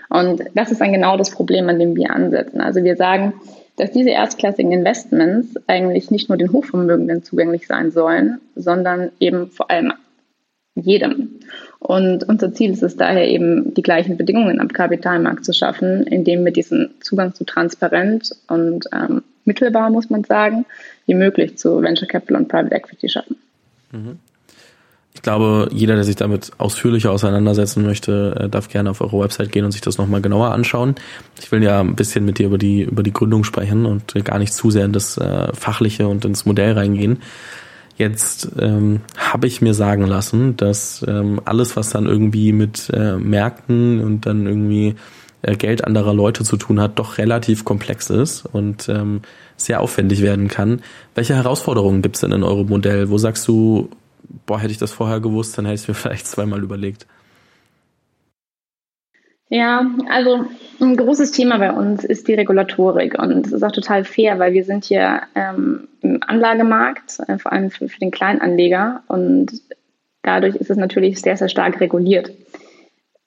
Und 0.09 0.43
das 0.53 0.71
ist 0.71 0.79
dann 0.79 0.93
genau 0.93 1.17
das 1.17 1.31
Problem, 1.31 1.67
an 1.67 1.79
dem 1.79 1.97
wir 1.97 2.11
ansetzen. 2.11 2.61
Also 2.61 2.85
wir 2.85 2.95
sagen, 2.95 3.33
dass 3.75 3.91
diese 3.91 4.11
erstklassigen 4.11 4.71
Investments 4.71 5.55
eigentlich 5.67 6.09
nicht 6.09 6.29
nur 6.29 6.37
den 6.37 6.53
Hochvermögenden 6.53 7.23
zugänglich 7.23 7.67
sein 7.67 7.91
sollen, 7.91 8.39
sondern 8.55 9.11
eben 9.19 9.49
vor 9.51 9.69
allem 9.69 9.91
jedem. 10.75 11.39
Und 11.83 12.23
unser 12.29 12.53
Ziel 12.53 12.71
ist 12.71 12.81
es 12.81 12.95
daher 12.95 13.27
eben, 13.27 13.73
die 13.73 13.81
gleichen 13.81 14.15
Bedingungen 14.15 14.61
am 14.61 14.69
Kapitalmarkt 14.69 15.43
zu 15.43 15.51
schaffen, 15.51 16.03
indem 16.03 16.45
wir 16.45 16.53
diesen 16.53 16.91
Zugang 17.01 17.33
zu 17.35 17.43
transparent 17.43 18.33
und 18.47 18.85
ähm, 18.93 19.21
mittelbar, 19.43 19.89
muss 19.89 20.09
man 20.09 20.23
sagen, 20.23 20.65
wie 21.07 21.13
möglich 21.13 21.57
zu 21.57 21.81
Venture 21.81 22.07
Capital 22.07 22.37
und 22.37 22.47
Private 22.47 22.73
Equity 22.73 23.09
schaffen. 23.09 23.35
Mhm. 23.91 24.19
Ich 25.13 25.21
glaube, 25.21 25.67
jeder, 25.73 25.95
der 25.95 26.05
sich 26.05 26.15
damit 26.15 26.51
ausführlicher 26.57 27.11
auseinandersetzen 27.11 27.83
möchte, 27.83 28.35
äh, 28.39 28.49
darf 28.49 28.69
gerne 28.69 28.89
auf 28.89 29.01
eure 29.01 29.19
Website 29.19 29.51
gehen 29.51 29.65
und 29.65 29.71
sich 29.71 29.81
das 29.81 29.97
nochmal 29.97 30.21
genauer 30.21 30.51
anschauen. 30.51 30.95
Ich 31.37 31.51
will 31.51 31.61
ja 31.61 31.81
ein 31.81 31.95
bisschen 31.95 32.23
mit 32.23 32.39
dir 32.39 32.45
über 32.45 32.57
die, 32.57 32.83
über 32.83 33.03
die 33.03 33.13
Gründung 33.13 33.43
sprechen 33.43 33.85
und 33.85 34.15
gar 34.23 34.39
nicht 34.39 34.53
zu 34.53 34.71
sehr 34.71 34.85
in 34.85 34.93
das 34.93 35.17
äh, 35.17 35.53
Fachliche 35.53 36.07
und 36.07 36.23
ins 36.23 36.45
Modell 36.45 36.71
reingehen. 36.71 37.19
Jetzt 37.95 38.49
ähm, 38.59 39.01
habe 39.17 39.47
ich 39.47 39.61
mir 39.61 39.73
sagen 39.73 40.07
lassen, 40.07 40.57
dass 40.57 41.05
ähm, 41.07 41.39
alles, 41.45 41.75
was 41.75 41.91
dann 41.91 42.07
irgendwie 42.07 42.51
mit 42.51 42.89
äh, 42.91 43.17
Märkten 43.17 44.01
und 44.01 44.25
dann 44.25 44.47
irgendwie 44.47 44.95
äh, 45.43 45.55
Geld 45.55 45.83
anderer 45.83 46.13
Leute 46.13 46.43
zu 46.43 46.57
tun 46.57 46.79
hat, 46.79 46.97
doch 46.97 47.17
relativ 47.17 47.65
komplex 47.65 48.09
ist 48.09 48.45
und 48.45 48.89
ähm, 48.89 49.21
sehr 49.57 49.81
aufwendig 49.81 50.21
werden 50.21 50.47
kann. 50.47 50.81
Welche 51.13 51.35
Herausforderungen 51.35 52.01
gibt 52.01 52.15
es 52.15 52.21
denn 52.21 52.31
in 52.31 52.43
eurem 52.43 52.67
Modell? 52.67 53.09
Wo 53.09 53.17
sagst 53.17 53.47
du, 53.47 53.89
boah, 54.45 54.59
hätte 54.59 54.71
ich 54.71 54.79
das 54.79 54.91
vorher 54.91 55.19
gewusst, 55.19 55.57
dann 55.57 55.65
hätte 55.65 55.75
ich 55.75 55.81
es 55.81 55.87
mir 55.87 55.93
vielleicht 55.93 56.25
zweimal 56.25 56.63
überlegt? 56.63 57.05
Ja, 59.49 59.85
also 60.09 60.45
ein 60.81 60.97
großes 60.97 61.31
Thema 61.31 61.59
bei 61.59 61.71
uns 61.71 62.03
ist 62.03 62.27
die 62.27 62.33
Regulatorik 62.33 63.19
und 63.19 63.45
es 63.45 63.51
ist 63.51 63.63
auch 63.63 63.71
total 63.71 64.03
fair, 64.03 64.39
weil 64.39 64.53
wir 64.53 64.63
sind 64.63 64.85
hier 64.85 65.21
ähm, 65.35 65.87
im 66.01 66.19
Anlagemarkt, 66.25 67.19
äh, 67.27 67.37
vor 67.37 67.51
allem 67.51 67.69
für, 67.69 67.87
für 67.87 67.99
den 67.99 68.11
Kleinanleger 68.11 69.03
und 69.07 69.51
dadurch 70.23 70.55
ist 70.55 70.71
es 70.71 70.77
natürlich 70.77 71.21
sehr, 71.21 71.37
sehr 71.37 71.49
stark 71.49 71.79
reguliert. 71.81 72.31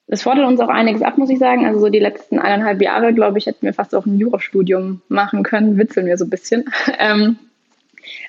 Es 0.07 0.23
fordert 0.23 0.47
uns 0.47 0.59
auch 0.59 0.69
einiges 0.69 1.01
ab, 1.01 1.17
muss 1.17 1.29
ich 1.29 1.37
sagen. 1.37 1.65
Also 1.65 1.79
so 1.79 1.89
die 1.89 1.99
letzten 1.99 2.39
eineinhalb 2.39 2.81
Jahre, 2.81 3.13
glaube 3.13 3.37
ich, 3.37 3.45
hätten 3.45 3.65
wir 3.65 3.73
fast 3.73 3.93
auch 3.93 4.05
ein 4.05 4.17
Jurastudium 4.17 5.01
machen 5.09 5.43
können, 5.43 5.77
witzeln 5.77 6.07
wir 6.07 6.17
so 6.17 6.25
ein 6.25 6.29
bisschen. 6.29 6.65
ähm, 6.99 7.37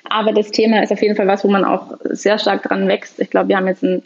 aber 0.03 0.33
das 0.33 0.51
Thema 0.51 0.83
ist 0.83 0.91
auf 0.91 1.01
jeden 1.01 1.15
Fall 1.15 1.27
was, 1.27 1.43
wo 1.43 1.47
man 1.47 1.63
auch 1.63 1.97
sehr 2.03 2.37
stark 2.37 2.63
dran 2.63 2.87
wächst. 2.87 3.19
Ich 3.19 3.29
glaube, 3.29 3.49
wir 3.49 3.57
haben 3.57 3.67
jetzt 3.67 3.83
ein 3.83 4.03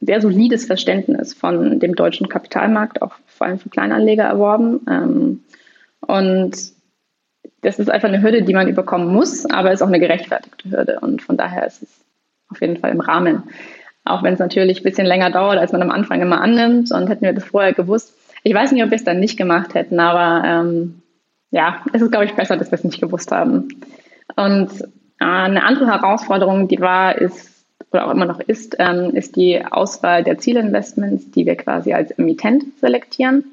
sehr 0.00 0.20
solides 0.20 0.66
Verständnis 0.66 1.34
von 1.34 1.78
dem 1.78 1.94
deutschen 1.94 2.28
Kapitalmarkt, 2.28 3.02
auch 3.02 3.12
vor 3.26 3.46
allem 3.46 3.58
für 3.58 3.68
Kleinanleger 3.68 4.24
erworben. 4.24 4.80
Ähm, 4.88 5.40
und 6.00 6.56
das 7.60 7.78
ist 7.78 7.90
einfach 7.90 8.08
eine 8.08 8.22
Hürde, 8.22 8.42
die 8.42 8.54
man 8.54 8.68
überkommen 8.68 9.08
muss, 9.08 9.46
aber 9.46 9.70
es 9.70 9.80
ist 9.80 9.82
auch 9.82 9.88
eine 9.88 10.00
gerechtfertigte 10.00 10.70
Hürde. 10.70 11.00
Und 11.00 11.22
von 11.22 11.36
daher 11.36 11.66
ist 11.66 11.82
es 11.82 12.04
auf 12.48 12.60
jeden 12.60 12.76
Fall 12.76 12.92
im 12.92 13.00
Rahmen. 13.00 13.44
Auch 14.04 14.22
wenn 14.22 14.34
es 14.34 14.40
natürlich 14.40 14.80
ein 14.80 14.84
bisschen 14.84 15.06
länger 15.06 15.30
dauert, 15.30 15.58
als 15.58 15.72
man 15.72 15.82
am 15.82 15.90
Anfang 15.90 16.20
immer 16.20 16.40
annimmt. 16.40 16.92
Und 16.92 17.08
hätten 17.08 17.24
wir 17.24 17.32
das 17.32 17.44
vorher 17.44 17.72
gewusst. 17.72 18.14
Ich 18.42 18.54
weiß 18.54 18.72
nicht, 18.72 18.84
ob 18.84 18.90
wir 18.90 18.96
es 18.96 19.04
dann 19.04 19.20
nicht 19.20 19.38
gemacht 19.38 19.74
hätten, 19.74 19.98
aber 19.98 20.46
ähm, 20.46 21.02
ja, 21.50 21.82
es 21.92 22.02
ist, 22.02 22.10
glaube 22.10 22.26
ich, 22.26 22.34
besser, 22.34 22.56
dass 22.56 22.70
wir 22.70 22.76
es 22.76 22.84
nicht 22.84 23.00
gewusst 23.00 23.30
haben. 23.32 23.68
Und 24.36 24.70
äh, 25.20 25.24
eine 25.24 25.64
andere 25.64 25.86
Herausforderung, 25.86 26.68
die 26.68 26.80
war, 26.80 27.16
ist, 27.16 27.53
oder 27.92 28.06
auch 28.06 28.10
immer 28.10 28.26
noch 28.26 28.40
ist, 28.40 28.76
ähm, 28.78 29.14
ist 29.14 29.36
die 29.36 29.64
Auswahl 29.64 30.24
der 30.24 30.38
Zielinvestments, 30.38 31.30
die 31.30 31.46
wir 31.46 31.56
quasi 31.56 31.92
als 31.92 32.10
Emittent 32.12 32.64
selektieren. 32.80 33.44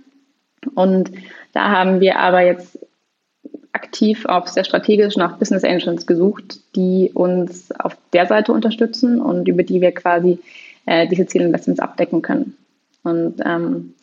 Und 0.76 1.12
da 1.54 1.70
haben 1.70 2.00
wir 2.00 2.20
aber 2.20 2.42
jetzt 2.42 2.80
aktiv 3.74 4.26
auf 4.26 4.48
sehr 4.48 4.64
strategisch 4.64 5.16
nach 5.16 5.38
Business 5.38 5.64
Angels 5.64 6.06
gesucht, 6.06 6.60
die 6.76 7.12
uns 7.14 7.72
auf 7.72 7.98
der 8.14 8.26
Seite 8.26 8.52
unterstützen 8.52 9.22
und 9.22 9.48
über 9.48 9.64
die 9.64 9.82
wir 9.82 9.92
quasi 9.94 10.40
äh, 10.86 11.08
diese 11.08 11.26
Zielinvestments 11.26 11.80
abdecken 11.80 12.22
können. 12.22 12.58
Und 13.04 13.42
ähm, 13.44 13.96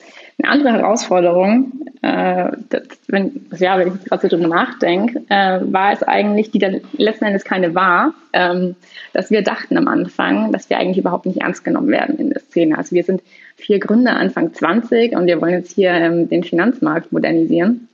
Eine 0.42 0.50
andere 0.50 0.72
Herausforderung, 0.72 1.72
äh, 2.02 2.50
das, 2.68 2.82
wenn, 3.06 3.46
ja, 3.56 3.78
wenn 3.78 3.94
ich 3.94 4.04
gerade 4.04 4.22
so 4.22 4.36
drüber 4.36 4.48
nachdenke, 4.48 5.22
äh, 5.28 5.60
war 5.62 5.92
es 5.92 6.02
eigentlich, 6.02 6.50
die 6.50 6.58
dann 6.58 6.80
letzten 6.96 7.26
Endes 7.26 7.44
keine 7.44 7.76
war, 7.76 8.14
ähm, 8.32 8.74
dass 9.12 9.30
wir 9.30 9.42
dachten 9.42 9.76
am 9.76 9.86
Anfang, 9.86 10.50
dass 10.50 10.68
wir 10.68 10.78
eigentlich 10.78 10.98
überhaupt 10.98 11.26
nicht 11.26 11.40
ernst 11.40 11.64
genommen 11.64 11.88
werden 11.88 12.18
in 12.18 12.30
der 12.30 12.40
Szene. 12.40 12.76
Also 12.76 12.96
wir 12.96 13.04
sind 13.04 13.22
vier 13.54 13.78
Gründer 13.78 14.16
Anfang 14.16 14.52
20 14.52 15.14
und 15.16 15.26
wir 15.26 15.40
wollen 15.40 15.54
jetzt 15.54 15.72
hier 15.72 15.90
ähm, 15.90 16.28
den 16.28 16.42
Finanzmarkt 16.42 17.12
modernisieren. 17.12 17.88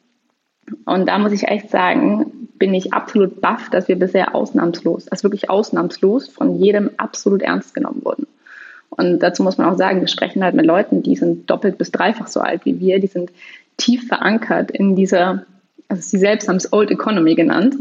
Und 0.87 1.09
da 1.09 1.19
muss 1.19 1.33
ich 1.33 1.49
echt 1.49 1.69
sagen, 1.69 2.49
bin 2.59 2.73
ich 2.73 2.95
absolut 2.95 3.43
baff, 3.43 3.69
dass 3.69 3.89
wir 3.89 3.99
bisher 3.99 4.35
ausnahmslos, 4.35 5.09
also 5.09 5.25
wirklich 5.25 5.51
ausnahmslos 5.51 6.29
von 6.29 6.57
jedem 6.57 6.91
absolut 6.97 7.43
ernst 7.43 7.75
genommen 7.75 8.03
wurden. 8.03 8.27
Und 8.97 9.21
dazu 9.21 9.43
muss 9.43 9.59
man 9.59 9.69
auch 9.69 9.77
sagen, 9.77 10.01
wir 10.01 10.09
sprechen 10.09 10.45
halt 10.45 10.55
mit 10.55 10.67
Leuten, 10.67 11.03
die 11.03 11.17
sind 11.17 11.51
doppelt 11.51 11.79
bis 11.79 11.91
dreifach 11.91 12.29
so 12.29 12.41
alt 12.41 12.65
wie 12.65 12.79
wir, 12.79 13.01
die 13.01 13.09
sind 13.09 13.31
tief 13.77 14.07
verankert 14.07 14.71
in 14.71 14.95
dieser, 14.95 15.45
also 15.89 16.03
sie 16.03 16.19
selbst 16.19 16.49
haben 16.49 16.57
es 16.57 16.73
Old 16.73 16.91
Economy 16.91 17.35
genannt. 17.35 17.75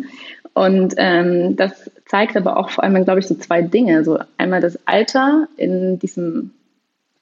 Und 0.54 0.94
ähm, 0.98 1.56
das 1.56 1.92
zeigt 2.06 2.36
aber 2.38 2.58
auch 2.58 2.70
vor 2.70 2.84
allem, 2.84 3.04
glaube 3.06 3.20
ich, 3.20 3.28
so 3.28 3.36
zwei 3.36 3.62
Dinge. 3.62 4.04
So 4.04 4.20
einmal 4.38 4.62
das 4.62 4.80
Alter 4.86 5.48
in 5.58 6.00
diesem 6.00 6.52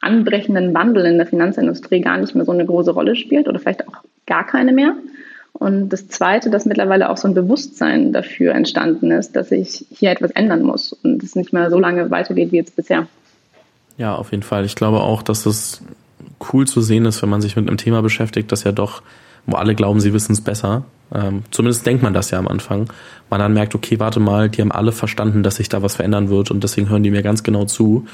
anbrechenden 0.01 0.74
Wandel 0.74 1.05
in 1.05 1.17
der 1.17 1.27
Finanzindustrie 1.27 2.01
gar 2.01 2.17
nicht 2.17 2.36
mehr 2.36 2.45
so 2.45 2.51
eine 2.51 2.65
große 2.65 2.91
Rolle 2.91 3.15
spielt 3.15 3.48
oder 3.48 3.60
vielleicht 3.60 3.88
auch 3.88 4.03
gar 4.25 4.45
keine 4.45 4.74
mehr. 4.74 4.95
Und 5.53 5.89
das 5.89 6.07
Zweite, 6.07 6.50
dass 6.50 6.65
mittlerweile 6.65 7.10
auch 7.10 7.17
so 7.17 7.27
ein 7.27 7.33
Bewusstsein 7.33 8.13
dafür 8.13 8.53
entstanden 8.53 9.12
ist, 9.12 9.36
dass 9.36 9.50
sich 9.50 9.86
hier 9.91 10.12
etwas 10.12 10.31
ändern 10.31 10.63
muss 10.63 10.93
und 10.93 11.21
es 11.24 11.36
nicht 11.36 11.53
mehr 11.53 11.69
so 11.69 11.77
lange 11.77 12.10
weitergeht 12.10 12.51
wie 12.51 12.57
jetzt 12.57 12.75
bisher. 12.75 13.07
Ja, 13.98 14.15
auf 14.15 14.31
jeden 14.31 14.43
Fall. 14.43 14.65
Ich 14.65 14.75
glaube 14.75 15.01
auch, 15.01 15.21
dass 15.21 15.45
es 15.45 15.81
cool 16.51 16.67
zu 16.67 16.81
sehen 16.81 17.05
ist, 17.05 17.21
wenn 17.21 17.29
man 17.29 17.41
sich 17.41 17.55
mit 17.55 17.67
einem 17.67 17.77
Thema 17.77 18.01
beschäftigt, 18.01 18.51
das 18.51 18.63
ja 18.63 18.71
doch, 18.71 19.01
wo 19.45 19.57
alle 19.57 19.75
glauben, 19.75 20.00
sie 20.00 20.13
wissen 20.13 20.33
es 20.33 20.41
besser. 20.41 20.83
Ähm, 21.13 21.43
zumindest 21.51 21.86
denkt 21.86 22.03
man 22.03 22.13
das 22.13 22.31
ja 22.31 22.39
am 22.39 22.48
Anfang. 22.48 22.89
Man 23.29 23.39
dann 23.39 23.53
merkt, 23.53 23.75
okay, 23.75 24.00
warte 24.00 24.19
mal, 24.19 24.50
die 24.50 24.62
haben 24.62 24.71
alle 24.71 24.91
verstanden, 24.91 25.43
dass 25.43 25.57
sich 25.57 25.69
da 25.69 25.81
was 25.81 25.95
verändern 25.95 26.29
wird 26.29 26.51
und 26.51 26.63
deswegen 26.63 26.89
hören 26.89 27.03
die 27.03 27.12
mir 27.12 27.24
ganz 27.24 27.43
genau 27.43 27.65
zu. 27.65 28.07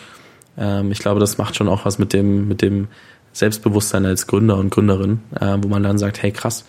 Ähm, 0.58 0.92
ich 0.92 1.00
glaube, 1.00 1.20
das 1.20 1.38
macht 1.38 1.56
schon 1.56 1.68
auch 1.68 1.86
was 1.86 2.00
mit 2.00 2.14
dem, 2.14 2.48
mit 2.48 2.62
dem 2.62 2.88
Selbstbewusstsein 3.34 4.06
als 4.06 4.26
Gründer 4.26 4.58
und 4.58 4.72
Gründerin, 4.72 5.20
äh, 5.40 5.58
wo 5.62 5.68
man 5.68 5.84
dann 5.84 5.98
sagt, 5.98 6.24
hey 6.24 6.32
krass, 6.32 6.66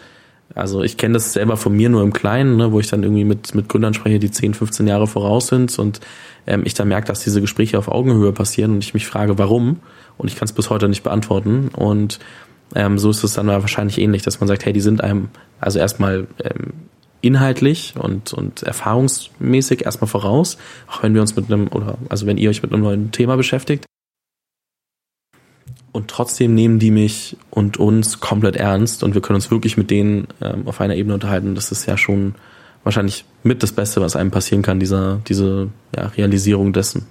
also 0.55 0.83
ich 0.83 0.97
kenne 0.97 1.15
das 1.15 1.33
selber 1.33 1.57
von 1.57 1.77
mir 1.77 1.89
nur 1.89 2.03
im 2.03 2.13
Kleinen, 2.13 2.57
ne, 2.57 2.73
wo 2.73 2.81
ich 2.81 2.89
dann 2.89 3.03
irgendwie 3.03 3.25
mit, 3.25 3.55
mit 3.55 3.69
Gründern 3.69 3.95
spreche, 3.95 4.19
die 4.19 4.31
10, 4.31 4.55
15 4.55 4.87
Jahre 4.87 5.07
voraus 5.07 5.49
sind 5.49 5.79
und 5.79 6.01
ähm, 6.47 6.63
ich 6.65 6.75
dann 6.75 6.89
merke, 6.89 7.07
dass 7.07 7.21
diese 7.21 7.41
Gespräche 7.41 7.79
auf 7.79 7.89
Augenhöhe 7.89 8.33
passieren 8.33 8.73
und 8.73 8.85
ich 8.85 8.95
mich 8.95 9.07
frage, 9.07 9.39
warum? 9.39 9.81
Und 10.17 10.29
ich 10.29 10.37
kann 10.37 10.47
es 10.47 10.53
bis 10.53 10.71
heute 10.71 10.89
nicht 10.89 11.03
beantworten. 11.03 11.69
Und 11.69 12.19
ähm, 12.75 12.99
so 12.99 13.11
ist 13.11 13.23
es 13.23 13.35
dann 13.35 13.47
wahrscheinlich 13.47 13.99
ähnlich, 13.99 14.23
dass 14.23 14.41
man 14.41 14.49
sagt, 14.49 14.65
hey, 14.65 14.73
die 14.73 14.81
sind 14.81 15.03
einem 15.03 15.29
also 15.61 15.79
erstmal 15.79 16.27
ähm, 16.43 16.73
inhaltlich 17.21 17.95
und, 17.99 18.33
und 18.33 18.63
erfahrungsmäßig 18.63 19.85
erstmal 19.85 20.09
voraus, 20.09 20.57
auch 20.91 21.03
wenn 21.03 21.15
wir 21.15 21.21
uns 21.21 21.37
mit 21.37 21.53
einem, 21.53 21.69
oder 21.69 21.99
also 22.09 22.27
wenn 22.27 22.39
ihr 22.39 22.51
euch 22.51 22.63
mit 22.63 22.73
einem 22.73 22.83
neuen 22.83 23.13
Thema 23.13 23.37
beschäftigt. 23.37 23.85
Und 25.99 26.07
trotzdem 26.07 26.55
nehmen 26.55 26.79
die 26.79 26.93
mich 26.93 27.37
und 27.51 27.77
uns 27.77 28.21
komplett 28.21 28.55
ernst 28.55 29.03
und 29.03 29.15
wir 29.15 29.21
können 29.21 29.35
uns 29.35 29.51
wirklich 29.51 29.77
mit 29.77 29.91
denen 29.91 30.29
ähm, 30.41 30.69
auf 30.69 30.81
einer 30.81 30.95
Ebene 30.95 31.15
unterhalten. 31.15 31.57
Das 31.57 31.73
ist 31.73 31.87
ja 31.87 31.99
schon 31.99 32.37
wahrscheinlich 32.85 33.25
mit 33.43 33.65
das 33.65 33.73
Beste, 33.73 34.01
was 34.01 34.15
einem 34.15 34.31
passieren 34.31 34.63
kann, 34.63 34.79
dieser, 34.79 35.21
diese 35.27 35.71
ja, 35.97 36.07
Realisierung 36.07 36.73
dessen. 36.73 37.09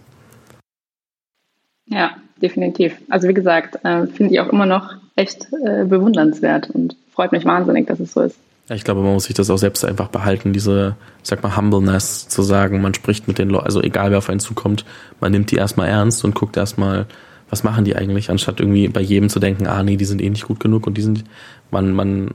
Ja, 1.87 2.15
definitiv. 2.41 2.95
Also 3.09 3.27
wie 3.27 3.33
gesagt, 3.33 3.83
äh, 3.83 4.07
finde 4.07 4.33
ich 4.33 4.39
auch 4.39 4.47
immer 4.47 4.65
noch 4.65 4.95
echt 5.17 5.49
äh, 5.65 5.83
bewundernswert 5.83 6.69
und 6.69 6.95
freut 7.11 7.33
mich 7.33 7.43
wahnsinnig, 7.43 7.87
dass 7.87 7.99
es 7.99 8.13
so 8.13 8.21
ist. 8.21 8.39
Ja, 8.69 8.77
ich 8.77 8.85
glaube, 8.85 9.01
man 9.01 9.11
muss 9.11 9.25
sich 9.25 9.35
das 9.35 9.49
auch 9.49 9.57
selbst 9.57 9.83
einfach 9.83 10.07
behalten, 10.07 10.53
diese, 10.53 10.95
sag 11.23 11.43
mal, 11.43 11.57
Humbleness 11.57 12.29
zu 12.29 12.41
sagen, 12.41 12.79
man 12.79 12.93
spricht 12.93 13.27
mit 13.27 13.37
den 13.37 13.49
Leuten, 13.49 13.65
also 13.65 13.81
egal 13.81 14.11
wer 14.11 14.19
auf 14.19 14.29
einen 14.29 14.39
zukommt, 14.39 14.85
man 15.19 15.33
nimmt 15.33 15.51
die 15.51 15.57
erstmal 15.57 15.89
ernst 15.89 16.23
und 16.23 16.35
guckt 16.35 16.55
erstmal, 16.55 17.05
was 17.49 17.63
machen 17.63 17.85
die 17.85 17.95
eigentlich, 17.95 18.29
anstatt 18.29 18.59
irgendwie 18.59 18.87
bei 18.87 19.01
jedem 19.01 19.29
zu 19.29 19.39
denken, 19.39 19.67
ah 19.67 19.83
nee, 19.83 19.97
die 19.97 20.05
sind 20.05 20.21
eh 20.21 20.29
nicht 20.29 20.47
gut 20.47 20.59
genug 20.59 20.87
und 20.87 20.97
die 20.97 21.01
sind, 21.01 21.23
man, 21.71 21.93
man 21.93 22.31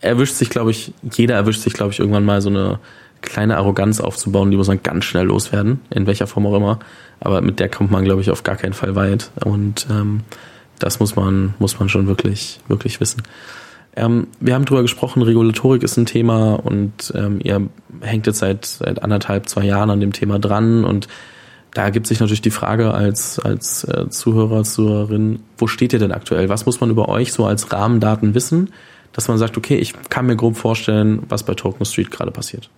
erwischt 0.00 0.34
sich, 0.34 0.50
glaube 0.50 0.70
ich, 0.70 0.92
jeder 1.02 1.34
erwischt 1.34 1.62
sich, 1.62 1.72
glaube 1.72 1.92
ich, 1.92 1.98
irgendwann 1.98 2.24
mal 2.24 2.40
so 2.40 2.50
eine 2.50 2.78
kleine 3.22 3.56
Arroganz 3.56 4.00
aufzubauen, 4.00 4.50
die 4.50 4.56
muss 4.56 4.68
man 4.68 4.82
ganz 4.82 5.04
schnell 5.04 5.26
loswerden, 5.26 5.80
in 5.90 6.06
welcher 6.06 6.26
Form 6.26 6.46
auch 6.46 6.56
immer. 6.56 6.78
Aber 7.20 7.40
mit 7.40 7.60
der 7.60 7.68
kommt 7.68 7.90
man, 7.90 8.04
glaube 8.04 8.20
ich, 8.20 8.30
auf 8.30 8.42
gar 8.42 8.56
keinen 8.56 8.74
Fall 8.74 8.94
weit. 8.94 9.30
Und 9.44 9.86
ähm, 9.90 10.20
das 10.78 11.00
muss 11.00 11.16
man, 11.16 11.54
muss 11.58 11.78
man 11.78 11.88
schon 11.88 12.06
wirklich, 12.06 12.60
wirklich 12.68 13.00
wissen. 13.00 13.22
Ähm, 13.96 14.26
wir 14.40 14.54
haben 14.54 14.66
drüber 14.66 14.82
gesprochen, 14.82 15.22
Regulatorik 15.22 15.82
ist 15.82 15.96
ein 15.96 16.06
Thema 16.06 16.54
und 16.54 17.12
ähm, 17.16 17.40
ihr 17.42 17.66
hängt 18.02 18.26
jetzt 18.26 18.40
seit, 18.40 18.66
seit 18.66 19.02
anderthalb, 19.02 19.48
zwei 19.48 19.64
Jahren 19.64 19.88
an 19.88 20.00
dem 20.00 20.12
Thema 20.12 20.38
dran 20.38 20.84
und 20.84 21.08
da 21.76 21.84
ergibt 21.84 22.06
sich 22.06 22.20
natürlich 22.20 22.40
die 22.40 22.50
Frage 22.50 22.94
als, 22.94 23.38
als 23.38 23.84
äh, 23.84 24.08
Zuhörer, 24.08 24.64
Zuhörerin, 24.64 25.40
wo 25.58 25.66
steht 25.66 25.92
ihr 25.92 25.98
denn 25.98 26.12
aktuell? 26.12 26.48
Was 26.48 26.64
muss 26.64 26.80
man 26.80 26.88
über 26.88 27.08
euch 27.10 27.34
so 27.34 27.44
als 27.44 27.70
Rahmendaten 27.70 28.34
wissen, 28.34 28.70
dass 29.12 29.28
man 29.28 29.36
sagt, 29.36 29.58
okay, 29.58 29.76
ich 29.76 29.92
kann 30.08 30.24
mir 30.24 30.36
grob 30.36 30.56
vorstellen, 30.56 31.22
was 31.28 31.42
bei 31.42 31.52
Token 31.52 31.84
Street 31.84 32.10
gerade 32.10 32.30
passiert? 32.30 32.70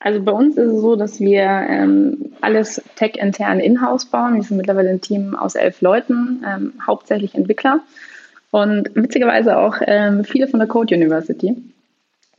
Also 0.00 0.22
bei 0.22 0.32
uns 0.32 0.56
ist 0.56 0.72
es 0.72 0.80
so, 0.80 0.96
dass 0.96 1.20
wir 1.20 1.42
ähm, 1.42 2.32
alles 2.40 2.82
tech-intern 2.96 3.60
in-house 3.60 4.06
bauen. 4.06 4.36
Wir 4.36 4.42
sind 4.42 4.56
mittlerweile 4.56 4.90
ein 4.90 5.00
Team 5.02 5.34
aus 5.34 5.54
elf 5.54 5.82
Leuten, 5.82 6.42
ähm, 6.46 6.72
hauptsächlich 6.86 7.34
Entwickler 7.34 7.80
und 8.50 8.94
witzigerweise 8.94 9.58
auch 9.58 9.76
ähm, 9.86 10.24
viele 10.24 10.48
von 10.48 10.60
der 10.60 10.68
Code 10.68 10.94
University. 10.94 11.54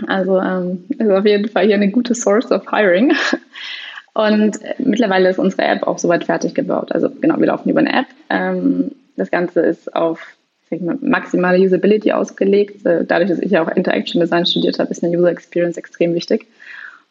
Also 0.07 0.39
ähm, 0.39 0.85
ist 0.89 1.09
auf 1.09 1.25
jeden 1.25 1.47
Fall 1.49 1.65
hier 1.65 1.75
eine 1.75 1.91
gute 1.91 2.15
Source 2.15 2.51
of 2.51 2.69
Hiring. 2.71 3.13
Und 4.13 4.59
mittlerweile 4.77 5.29
ist 5.29 5.39
unsere 5.39 5.63
App 5.63 5.83
auch 5.83 5.97
soweit 5.97 6.23
fertig 6.23 6.55
gebaut. 6.55 6.91
Also 6.91 7.09
genau, 7.09 7.37
wir 7.37 7.47
laufen 7.47 7.69
über 7.69 7.81
eine 7.81 7.93
App. 7.93 8.07
Ähm, 8.29 8.91
das 9.17 9.29
Ganze 9.29 9.59
ist 9.61 9.93
auf 9.93 10.19
mal, 10.71 10.97
maximale 11.01 11.59
Usability 11.59 12.11
ausgelegt. 12.11 12.85
Äh, 12.85 13.05
dadurch, 13.05 13.29
dass 13.29 13.39
ich 13.39 13.51
ja 13.51 13.63
auch 13.63 13.75
Interaction 13.75 14.21
Design 14.21 14.45
studiert 14.45 14.79
habe, 14.79 14.91
ist 14.91 15.03
eine 15.03 15.17
User 15.17 15.29
Experience 15.29 15.77
extrem 15.77 16.13
wichtig. 16.13 16.47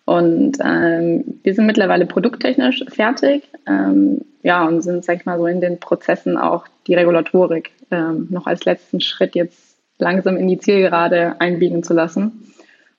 Und 0.06 0.58
ähm, 0.62 1.40
wir 1.42 1.54
sind 1.54 1.66
mittlerweile 1.66 2.04
produkttechnisch 2.06 2.84
fertig, 2.88 3.42
ähm, 3.66 4.20
ja, 4.42 4.66
und 4.66 4.82
sind, 4.82 5.02
sag 5.02 5.16
ich 5.16 5.24
mal, 5.24 5.38
so 5.38 5.46
in 5.46 5.62
den 5.62 5.80
Prozessen 5.80 6.36
auch 6.36 6.66
die 6.86 6.94
Regulatorik 6.94 7.70
ähm, 7.90 8.26
noch 8.30 8.46
als 8.46 8.66
letzten 8.66 9.00
Schritt 9.00 9.34
jetzt 9.34 9.76
langsam 9.98 10.36
in 10.36 10.48
die 10.48 10.58
Zielgerade 10.58 11.36
einbiegen 11.38 11.82
zu 11.82 11.94
lassen. 11.94 12.52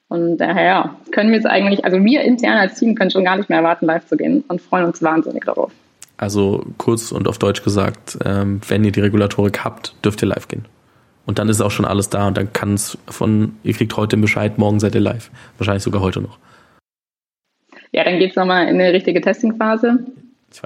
Und 0.08 0.38
daher 0.38 0.64
ja, 0.64 0.96
können 1.12 1.30
wir 1.30 1.38
jetzt 1.38 1.48
eigentlich, 1.48 1.84
also 1.84 2.04
wir 2.04 2.22
intern 2.22 2.58
als 2.58 2.80
Team 2.80 2.96
können 2.96 3.12
schon 3.12 3.26
gar 3.26 3.38
nicht 3.38 3.50
mehr 3.50 3.60
erwarten, 3.60 3.86
live 3.86 4.06
zu 4.06 4.18
gehen 4.18 4.44
und 4.48 4.62
freuen 4.62 4.86
uns 4.86 5.02
wahnsinnig 5.02 5.46
darauf. 5.46 5.72
Also 6.18 6.64
kurz 6.78 7.12
und 7.12 7.28
auf 7.28 7.40
Deutsch 7.40 7.64
gesagt, 7.64 8.18
ähm, 8.24 8.62
wenn 8.68 8.84
ihr 8.84 8.92
die 8.92 9.02
Regulatorik 9.02 9.64
habt, 9.66 9.96
dürft 10.06 10.22
ihr 10.22 10.30
live 10.30 10.48
gehen. 10.48 10.66
Und 11.26 11.40
dann 11.40 11.50
ist 11.50 11.60
auch 11.60 11.72
schon 11.72 11.86
alles 11.86 12.10
da 12.10 12.28
und 12.28 12.38
dann 12.38 12.54
kann 12.54 12.76
es 12.76 12.98
von, 13.08 13.58
ihr 13.64 13.74
kriegt 13.74 13.98
heute 13.98 14.16
den 14.16 14.22
Bescheid, 14.22 14.58
morgen 14.58 14.80
seid 14.80 14.96
ihr 14.96 15.02
live. 15.02 15.32
Wahrscheinlich 15.58 15.84
sogar 15.84 16.02
heute 16.02 16.22
noch. 16.22 16.38
Ja, 17.92 18.04
dann 18.04 18.20
geht 18.20 18.32
es 18.32 18.36
nochmal 18.36 18.68
in 18.68 18.80
eine 18.80 18.94
richtige 18.94 19.22
Testingphase, 19.22 20.06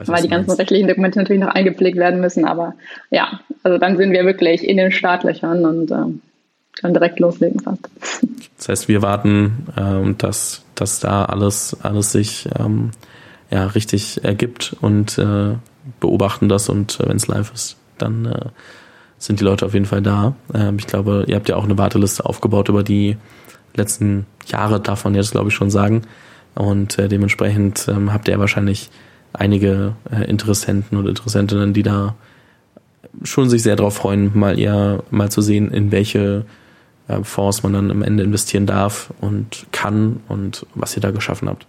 weil 0.05 0.21
die 0.21 0.27
ganzen 0.27 0.51
rechtlichen 0.51 0.87
Dokumente 0.87 1.19
natürlich 1.19 1.41
noch 1.41 1.53
eingepflegt 1.53 1.97
werden 1.97 2.19
müssen. 2.19 2.43
Aber 2.43 2.75
ja, 3.09 3.39
also 3.63 3.77
dann 3.77 3.97
sind 3.97 4.11
wir 4.11 4.25
wirklich 4.25 4.67
in 4.67 4.77
den 4.77 4.91
Startlöchern 4.91 5.65
und 5.65 5.91
äh, 5.91 6.19
können 6.79 6.93
direkt 6.93 7.19
loslegen 7.19 7.59
fast. 7.59 7.89
Das 8.57 8.69
heißt, 8.69 8.87
wir 8.87 9.01
warten, 9.01 9.67
äh, 9.75 10.13
dass, 10.17 10.63
dass 10.75 10.99
da 10.99 11.25
alles, 11.25 11.77
alles 11.81 12.11
sich 12.11 12.47
ähm, 12.57 12.91
ja, 13.51 13.67
richtig 13.67 14.23
ergibt 14.23 14.75
und 14.81 15.17
äh, 15.17 15.55
beobachten 15.99 16.49
das 16.49 16.69
und 16.69 16.99
äh, 16.99 17.09
wenn 17.09 17.17
es 17.17 17.27
live 17.27 17.51
ist, 17.53 17.77
dann 17.97 18.25
äh, 18.25 18.45
sind 19.17 19.39
die 19.39 19.43
Leute 19.43 19.65
auf 19.65 19.73
jeden 19.73 19.85
Fall 19.85 20.01
da. 20.01 20.35
Ähm, 20.53 20.77
ich 20.79 20.87
glaube, 20.87 21.25
ihr 21.27 21.35
habt 21.35 21.49
ja 21.49 21.55
auch 21.55 21.63
eine 21.63 21.77
Warteliste 21.77 22.25
aufgebaut 22.25 22.69
über 22.69 22.83
die 22.83 23.17
letzten 23.75 24.25
Jahre, 24.47 24.79
darf 24.79 25.03
man 25.03 25.15
jetzt 25.15 25.31
glaube 25.31 25.49
ich 25.49 25.55
schon 25.55 25.69
sagen. 25.69 26.03
Und 26.55 26.97
äh, 26.99 27.07
dementsprechend 27.07 27.87
ähm, 27.87 28.11
habt 28.11 28.27
ihr 28.27 28.39
wahrscheinlich 28.39 28.89
einige 29.33 29.95
äh, 30.11 30.23
Interessenten 30.25 30.97
und 30.97 31.07
Interessentinnen, 31.07 31.73
die 31.73 31.83
da 31.83 32.15
schon 33.23 33.49
sich 33.49 33.63
sehr 33.63 33.75
darauf 33.75 33.95
freuen, 33.95 34.31
mal 34.37 34.59
eher 34.59 35.03
mal 35.09 35.29
zu 35.29 35.41
sehen, 35.41 35.71
in 35.71 35.91
welche 35.91 36.45
äh, 37.09 37.23
Fonds 37.23 37.63
man 37.63 37.73
dann 37.73 37.91
am 37.91 38.01
Ende 38.01 38.23
investieren 38.23 38.65
darf 38.65 39.11
und 39.19 39.65
kann 39.71 40.21
und 40.29 40.65
was 40.75 40.95
ihr 40.95 41.01
da 41.01 41.11
geschaffen 41.11 41.49
habt. 41.49 41.65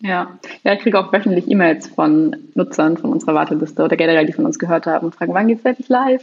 Ja, 0.00 0.38
ja 0.62 0.74
ich 0.74 0.80
kriege 0.80 0.98
auch 0.98 1.12
wöchentlich 1.12 1.50
E-Mails 1.50 1.88
von 1.88 2.36
Nutzern 2.54 2.98
von 2.98 3.12
unserer 3.12 3.34
Warteliste 3.34 3.82
oder 3.82 3.96
generell, 3.96 4.26
die 4.26 4.34
von 4.34 4.44
uns 4.44 4.58
gehört 4.58 4.86
haben 4.86 5.06
und 5.06 5.14
fragen, 5.14 5.32
wann 5.32 5.48
geht 5.48 5.60
es 5.60 5.64
endlich 5.64 5.88
live? 5.88 6.22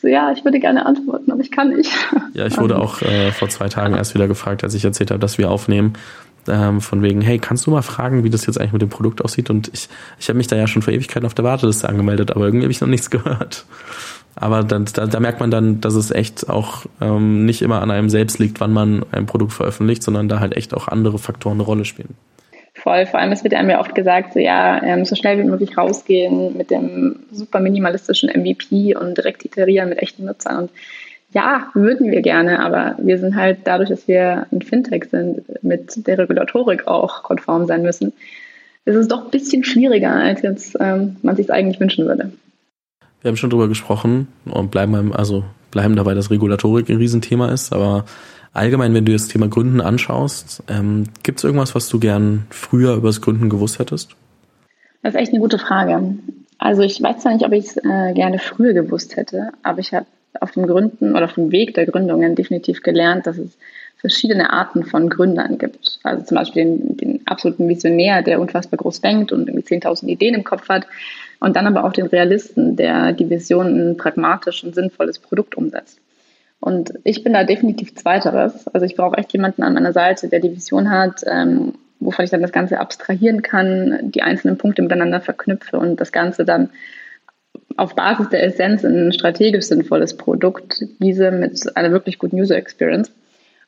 so, 0.00 0.08
ja, 0.08 0.32
ich 0.32 0.44
würde 0.44 0.60
gerne 0.60 0.86
antworten, 0.86 1.30
aber 1.30 1.40
ich 1.40 1.50
kann 1.50 1.70
nicht. 1.70 1.90
Ja, 2.32 2.46
ich 2.46 2.56
wurde 2.58 2.78
auch 2.78 3.02
äh, 3.02 3.32
vor 3.32 3.48
zwei 3.48 3.68
Tagen 3.68 3.94
erst 3.94 4.14
wieder 4.14 4.28
gefragt, 4.28 4.62
als 4.62 4.74
ich 4.74 4.84
erzählt 4.84 5.10
habe, 5.10 5.20
dass 5.20 5.36
wir 5.36 5.50
aufnehmen. 5.50 5.94
ähm, 6.48 6.80
von 6.80 7.02
wegen, 7.02 7.20
hey, 7.20 7.38
kannst 7.38 7.66
du 7.66 7.70
mal 7.70 7.82
fragen, 7.82 8.24
wie 8.24 8.30
das 8.30 8.46
jetzt 8.46 8.58
eigentlich 8.58 8.72
mit 8.72 8.82
dem 8.82 8.88
Produkt 8.88 9.22
aussieht? 9.22 9.50
Und 9.50 9.68
ich, 9.74 9.88
ich 10.18 10.28
habe 10.28 10.38
mich 10.38 10.46
da 10.46 10.56
ja 10.56 10.66
schon 10.66 10.80
vor 10.80 10.92
Ewigkeiten 10.92 11.26
auf 11.26 11.34
der 11.34 11.44
Warteliste 11.44 11.88
angemeldet, 11.88 12.30
aber 12.30 12.46
irgendwie 12.46 12.64
habe 12.64 12.72
ich 12.72 12.80
noch 12.80 12.88
nichts 12.88 13.10
gehört. 13.10 13.66
Aber 14.36 14.62
dann, 14.62 14.86
da, 14.92 15.06
da 15.06 15.20
merkt 15.20 15.40
man 15.40 15.50
dann, 15.50 15.80
dass 15.80 15.94
es 15.94 16.10
echt 16.10 16.48
auch 16.48 16.86
ähm, 17.00 17.44
nicht 17.44 17.62
immer 17.62 17.82
an 17.82 17.90
einem 17.90 18.08
selbst 18.08 18.38
liegt, 18.38 18.60
wann 18.60 18.72
man 18.72 19.04
ein 19.12 19.26
Produkt 19.26 19.52
veröffentlicht, 19.52 20.02
sondern 20.02 20.28
da 20.28 20.40
halt 20.40 20.56
echt 20.56 20.74
auch 20.74 20.88
andere 20.88 21.18
Faktoren 21.18 21.56
eine 21.56 21.64
Rolle 21.64 21.84
spielen. 21.84 22.14
Voll, 22.74 23.04
vor 23.06 23.20
allem 23.20 23.32
es 23.32 23.44
wird 23.44 23.54
einem 23.54 23.70
ja 23.70 23.80
oft 23.80 23.94
gesagt, 23.94 24.32
so 24.32 24.38
ja, 24.38 24.82
ähm, 24.82 25.04
so 25.04 25.14
schnell 25.14 25.38
wie 25.38 25.48
möglich 25.48 25.76
rausgehen 25.76 26.56
mit 26.56 26.70
dem 26.70 27.16
super 27.30 27.60
minimalistischen 27.60 28.30
MVP 28.30 28.96
und 28.96 29.18
direkt 29.18 29.44
iterieren 29.44 29.90
mit 29.90 29.98
echten 29.98 30.24
Nutzern. 30.24 30.62
Und 30.62 30.70
ja, 31.32 31.68
würden 31.74 32.10
wir 32.10 32.22
gerne, 32.22 32.60
aber 32.60 32.96
wir 32.98 33.18
sind 33.18 33.36
halt 33.36 33.58
dadurch, 33.64 33.90
dass 33.90 34.08
wir 34.08 34.46
ein 34.50 34.62
Fintech 34.62 35.04
sind, 35.10 35.42
mit 35.62 36.06
der 36.06 36.18
Regulatorik 36.18 36.86
auch 36.86 37.22
konform 37.22 37.66
sein 37.66 37.82
müssen, 37.82 38.12
ist 38.84 38.96
es 38.96 39.08
doch 39.08 39.24
ein 39.24 39.30
bisschen 39.30 39.62
schwieriger, 39.62 40.12
als 40.12 40.42
jetzt 40.42 40.76
ähm, 40.80 41.16
man 41.22 41.36
sich 41.36 41.52
eigentlich 41.52 41.80
wünschen 41.80 42.06
würde. 42.06 42.32
Wir 43.22 43.28
haben 43.28 43.36
schon 43.36 43.50
drüber 43.50 43.68
gesprochen 43.68 44.28
und 44.46 44.70
bleiben, 44.70 45.12
also 45.12 45.44
bleiben 45.70 45.96
dabei, 45.96 46.14
dass 46.14 46.30
Regulatorik 46.30 46.88
ein 46.88 46.96
Riesenthema 46.96 47.50
ist, 47.50 47.72
aber 47.72 48.04
allgemein, 48.52 48.94
wenn 48.94 49.04
du 49.04 49.12
das 49.12 49.28
Thema 49.28 49.48
Gründen 49.48 49.80
anschaust, 49.80 50.62
ähm, 50.68 51.04
gibt 51.22 51.38
es 51.38 51.44
irgendwas, 51.44 51.74
was 51.74 51.88
du 51.88 51.98
gern 52.00 52.46
früher 52.50 52.94
über 52.94 53.08
das 53.08 53.20
Gründen 53.20 53.50
gewusst 53.50 53.78
hättest? 53.78 54.16
Das 55.02 55.14
ist 55.14 55.20
echt 55.20 55.32
eine 55.32 55.40
gute 55.40 55.58
Frage. 55.58 56.14
Also 56.58 56.82
ich 56.82 57.02
weiß 57.02 57.22
zwar 57.22 57.32
nicht, 57.32 57.44
ob 57.44 57.52
ich 57.52 57.66
es 57.66 57.76
äh, 57.78 58.12
gerne 58.14 58.38
früher 58.38 58.72
gewusst 58.72 59.16
hätte, 59.16 59.52
aber 59.62 59.80
ich 59.80 59.92
habe 59.94 60.06
auf 60.40 60.52
dem 60.52 60.66
Gründen 60.66 61.12
oder 61.12 61.24
auf 61.24 61.34
dem 61.34 61.52
Weg 61.52 61.74
der 61.74 61.86
Gründungen 61.86 62.34
definitiv 62.34 62.82
gelernt, 62.82 63.26
dass 63.26 63.38
es 63.38 63.56
verschiedene 63.96 64.50
Arten 64.50 64.84
von 64.84 65.08
Gründern 65.08 65.58
gibt. 65.58 65.98
Also 66.02 66.24
zum 66.24 66.36
Beispiel 66.36 66.64
den, 66.64 66.96
den 66.96 67.26
absoluten 67.26 67.68
Visionär, 67.68 68.22
der 68.22 68.40
unfassbar 68.40 68.78
groß 68.78 69.00
denkt 69.00 69.32
und 69.32 69.48
irgendwie 69.48 69.66
10.000 69.66 70.06
Ideen 70.06 70.34
im 70.34 70.44
Kopf 70.44 70.68
hat. 70.68 70.86
Und 71.40 71.56
dann 71.56 71.66
aber 71.66 71.84
auch 71.84 71.92
den 71.92 72.06
Realisten, 72.06 72.76
der 72.76 73.12
die 73.12 73.30
Vision 73.30 73.68
in 73.68 73.90
ein 73.90 73.96
pragmatisch 73.96 74.62
und 74.62 74.74
sinnvolles 74.74 75.18
Produkt 75.18 75.56
umsetzt. 75.56 75.98
Und 76.60 76.92
ich 77.04 77.24
bin 77.24 77.32
da 77.32 77.44
definitiv 77.44 77.94
Zweiteres. 77.94 78.68
Also 78.68 78.84
ich 78.84 78.94
brauche 78.94 79.16
echt 79.16 79.32
jemanden 79.32 79.62
an 79.62 79.72
meiner 79.72 79.94
Seite, 79.94 80.28
der 80.28 80.40
die 80.40 80.54
Vision 80.54 80.90
hat, 80.90 81.22
ähm, 81.26 81.72
wovon 81.98 82.24
ich 82.24 82.30
dann 82.30 82.42
das 82.42 82.52
Ganze 82.52 82.78
abstrahieren 82.78 83.40
kann, 83.40 84.10
die 84.10 84.22
einzelnen 84.22 84.58
Punkte 84.58 84.82
miteinander 84.82 85.20
verknüpfe 85.20 85.78
und 85.78 86.00
das 86.00 86.12
Ganze 86.12 86.44
dann 86.44 86.70
auf 87.76 87.94
Basis 87.94 88.28
der 88.28 88.42
Essenz 88.42 88.84
in 88.84 89.08
ein 89.08 89.12
strategisch 89.12 89.64
sinnvolles 89.64 90.16
Produkt, 90.16 90.84
diese 90.98 91.30
mit 91.30 91.76
einer 91.76 91.92
wirklich 91.92 92.18
guten 92.18 92.38
User 92.38 92.56
Experience. 92.56 93.10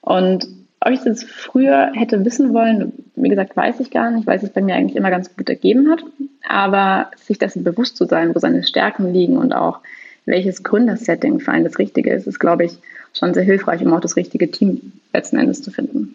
Und 0.02 0.46
ob 0.84 0.92
ich 0.92 1.00
das 1.00 1.24
früher 1.24 1.92
hätte 1.94 2.24
wissen 2.24 2.52
wollen, 2.52 2.92
wie 3.14 3.28
gesagt, 3.28 3.56
weiß 3.56 3.80
ich 3.80 3.90
gar 3.90 4.10
nicht, 4.10 4.26
weil 4.26 4.36
es 4.36 4.42
sich 4.42 4.52
bei 4.52 4.60
mir 4.60 4.74
eigentlich 4.74 4.96
immer 4.96 5.10
ganz 5.10 5.34
gut 5.36 5.48
ergeben 5.48 5.90
hat. 5.90 6.02
Aber 6.48 7.10
sich 7.16 7.38
dessen 7.38 7.64
bewusst 7.64 7.96
zu 7.96 8.04
sein, 8.04 8.34
wo 8.34 8.38
seine 8.38 8.64
Stärken 8.64 9.12
liegen 9.12 9.36
und 9.36 9.52
auch 9.52 9.80
welches 10.24 10.62
Gründersetting 10.62 11.40
für 11.40 11.52
einen 11.52 11.64
das 11.64 11.78
Richtige 11.78 12.12
ist, 12.12 12.26
ist, 12.26 12.38
glaube 12.38 12.64
ich, 12.64 12.78
schon 13.12 13.34
sehr 13.34 13.42
hilfreich, 13.42 13.84
um 13.84 13.92
auch 13.92 14.00
das 14.00 14.16
richtige 14.16 14.50
Team 14.50 14.92
letzten 15.12 15.36
Endes 15.36 15.62
zu 15.62 15.70
finden. 15.70 16.14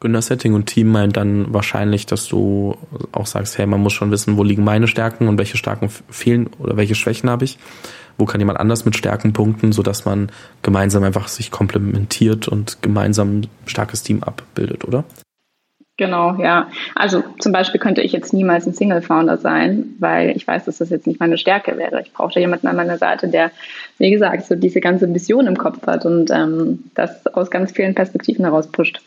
Gründersetting 0.00 0.54
und 0.54 0.66
Team 0.66 0.88
meint 0.88 1.16
dann 1.16 1.52
wahrscheinlich, 1.54 2.06
dass 2.06 2.28
du 2.28 2.76
auch 3.12 3.26
sagst, 3.26 3.56
hey, 3.56 3.66
man 3.66 3.80
muss 3.80 3.94
schon 3.94 4.10
wissen, 4.10 4.36
wo 4.36 4.42
liegen 4.42 4.64
meine 4.64 4.88
Stärken 4.88 5.28
und 5.28 5.38
welche 5.38 5.56
Stärken 5.56 5.88
fehlen 5.88 6.50
oder 6.58 6.76
welche 6.76 6.94
Schwächen 6.94 7.30
habe 7.30 7.44
ich. 7.44 7.58
Wo 8.18 8.24
kann 8.24 8.40
jemand 8.40 8.60
anders 8.60 8.84
mit 8.84 8.96
Stärken 8.96 9.32
punkten, 9.32 9.72
sodass 9.72 10.04
man 10.04 10.30
gemeinsam 10.62 11.02
einfach 11.02 11.28
sich 11.28 11.50
komplementiert 11.50 12.48
und 12.48 12.82
gemeinsam 12.82 13.40
ein 13.40 13.46
starkes 13.66 14.02
Team 14.02 14.22
abbildet, 14.22 14.84
oder? 14.84 15.04
Genau, 15.98 16.36
ja. 16.38 16.68
Also 16.94 17.24
zum 17.38 17.52
Beispiel 17.52 17.80
könnte 17.80 18.02
ich 18.02 18.12
jetzt 18.12 18.34
niemals 18.34 18.66
ein 18.66 18.74
Single-Founder 18.74 19.38
sein, 19.38 19.94
weil 19.98 20.36
ich 20.36 20.46
weiß, 20.46 20.66
dass 20.66 20.78
das 20.78 20.90
jetzt 20.90 21.06
nicht 21.06 21.20
meine 21.20 21.38
Stärke 21.38 21.78
wäre. 21.78 22.02
Ich 22.02 22.12
brauchte 22.12 22.38
jemanden 22.38 22.66
an 22.66 22.76
meiner 22.76 22.98
Seite, 22.98 23.28
der, 23.28 23.50
wie 23.96 24.10
gesagt, 24.10 24.44
so 24.44 24.54
diese 24.54 24.80
ganze 24.80 25.06
Mission 25.06 25.46
im 25.46 25.56
Kopf 25.56 25.86
hat 25.86 26.04
und 26.04 26.30
ähm, 26.30 26.84
das 26.94 27.26
aus 27.28 27.50
ganz 27.50 27.72
vielen 27.72 27.94
Perspektiven 27.94 28.44
heraus 28.44 28.70
pusht. 28.70 29.00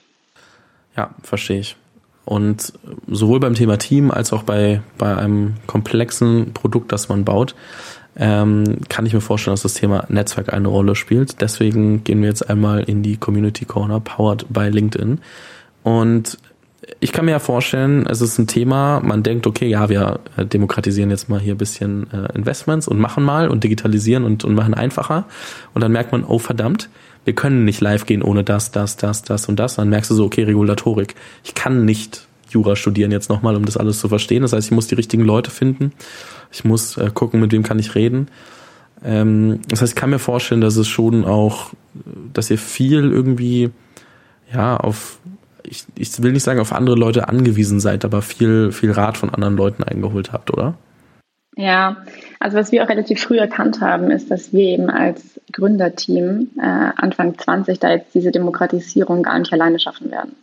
Ja, 0.99 1.11
verstehe 1.23 1.61
ich. 1.61 1.77
Und 2.25 2.73
sowohl 3.07 3.39
beim 3.39 3.53
Thema 3.53 3.77
Team 3.77 4.11
als 4.11 4.33
auch 4.33 4.43
bei, 4.43 4.81
bei 4.97 5.15
einem 5.15 5.53
komplexen 5.65 6.51
Produkt, 6.53 6.91
das 6.91 7.07
man 7.07 7.23
baut, 7.23 7.55
ähm, 8.17 8.79
kann 8.89 9.05
ich 9.05 9.13
mir 9.13 9.21
vorstellen, 9.21 9.53
dass 9.53 9.61
das 9.61 9.75
Thema 9.75 10.03
Netzwerk 10.09 10.51
eine 10.51 10.67
Rolle 10.67 10.95
spielt. 10.95 11.39
Deswegen 11.39 12.03
gehen 12.03 12.21
wir 12.21 12.27
jetzt 12.27 12.49
einmal 12.49 12.83
in 12.83 13.01
die 13.01 13.15
Community 13.15 13.63
Corner, 13.63 14.01
powered 14.01 14.45
by 14.49 14.67
LinkedIn. 14.67 15.21
Und 15.83 16.37
ich 16.99 17.13
kann 17.13 17.23
mir 17.23 17.31
ja 17.31 17.39
vorstellen, 17.39 18.05
es 18.05 18.19
ist 18.19 18.37
ein 18.39 18.47
Thema, 18.47 18.99
man 18.99 19.23
denkt, 19.23 19.47
okay, 19.47 19.69
ja, 19.69 19.87
wir 19.87 20.19
demokratisieren 20.37 21.11
jetzt 21.11 21.29
mal 21.29 21.39
hier 21.39 21.55
ein 21.55 21.57
bisschen 21.57 22.11
äh, 22.11 22.37
Investments 22.37 22.89
und 22.89 22.99
machen 22.99 23.23
mal 23.23 23.47
und 23.47 23.63
digitalisieren 23.63 24.25
und, 24.25 24.43
und 24.43 24.53
machen 24.53 24.73
einfacher. 24.73 25.23
Und 25.73 25.79
dann 25.79 25.93
merkt 25.93 26.11
man, 26.11 26.25
oh 26.25 26.39
verdammt, 26.39 26.89
wir 27.25 27.33
können 27.33 27.65
nicht 27.65 27.81
live 27.81 28.05
gehen 28.05 28.21
ohne 28.21 28.43
das, 28.43 28.71
das, 28.71 28.97
das, 28.97 29.23
das 29.23 29.47
und 29.47 29.59
das. 29.59 29.75
Dann 29.75 29.89
merkst 29.89 30.11
du 30.11 30.15
so, 30.15 30.25
okay, 30.25 30.43
Regulatorik. 30.43 31.15
Ich 31.43 31.55
kann 31.55 31.85
nicht 31.85 32.27
Jura 32.49 32.75
studieren 32.75 33.11
jetzt 33.11 33.29
nochmal, 33.29 33.55
um 33.55 33.65
das 33.65 33.77
alles 33.77 33.99
zu 33.99 34.09
verstehen. 34.09 34.41
Das 34.41 34.53
heißt, 34.53 34.67
ich 34.67 34.71
muss 34.71 34.87
die 34.87 34.95
richtigen 34.95 35.23
Leute 35.23 35.51
finden. 35.51 35.91
Ich 36.51 36.65
muss 36.65 36.97
äh, 36.97 37.11
gucken, 37.13 37.39
mit 37.39 37.51
wem 37.51 37.63
kann 37.63 37.79
ich 37.79 37.95
reden. 37.95 38.27
Ähm, 39.03 39.59
das 39.67 39.81
heißt, 39.81 39.93
ich 39.93 39.95
kann 39.95 40.09
mir 40.09 40.19
vorstellen, 40.19 40.61
dass 40.61 40.75
es 40.75 40.87
schon 40.87 41.25
auch, 41.25 41.71
dass 42.33 42.49
ihr 42.49 42.57
viel 42.57 43.11
irgendwie, 43.11 43.69
ja, 44.51 44.77
auf 44.77 45.19
ich, 45.63 45.85
ich 45.95 46.21
will 46.23 46.31
nicht 46.31 46.43
sagen, 46.43 46.59
auf 46.59 46.73
andere 46.73 46.95
Leute 46.95 47.27
angewiesen 47.27 47.79
seid, 47.79 48.03
aber 48.03 48.21
viel, 48.21 48.71
viel 48.71 48.91
Rat 48.91 49.17
von 49.17 49.29
anderen 49.29 49.55
Leuten 49.55 49.83
eingeholt 49.83 50.33
habt, 50.33 50.51
oder? 50.51 50.75
Ja, 51.59 51.97
also 52.39 52.55
was 52.55 52.71
wir 52.71 52.81
auch 52.81 52.87
relativ 52.87 53.21
früh 53.21 53.37
erkannt 53.37 53.81
haben, 53.81 54.11
ist, 54.11 54.31
dass 54.31 54.53
wir 54.53 54.63
eben 54.63 54.89
als 54.89 55.41
Gründerteam 55.51 56.51
äh, 56.57 56.61
Anfang 56.95 57.37
20 57.37 57.77
da 57.79 57.91
jetzt 57.91 58.15
diese 58.15 58.31
Demokratisierung 58.31 59.23
gar 59.23 59.37
nicht 59.37 59.51
alleine 59.51 59.77
schaffen 59.77 60.09
werden. 60.09 60.37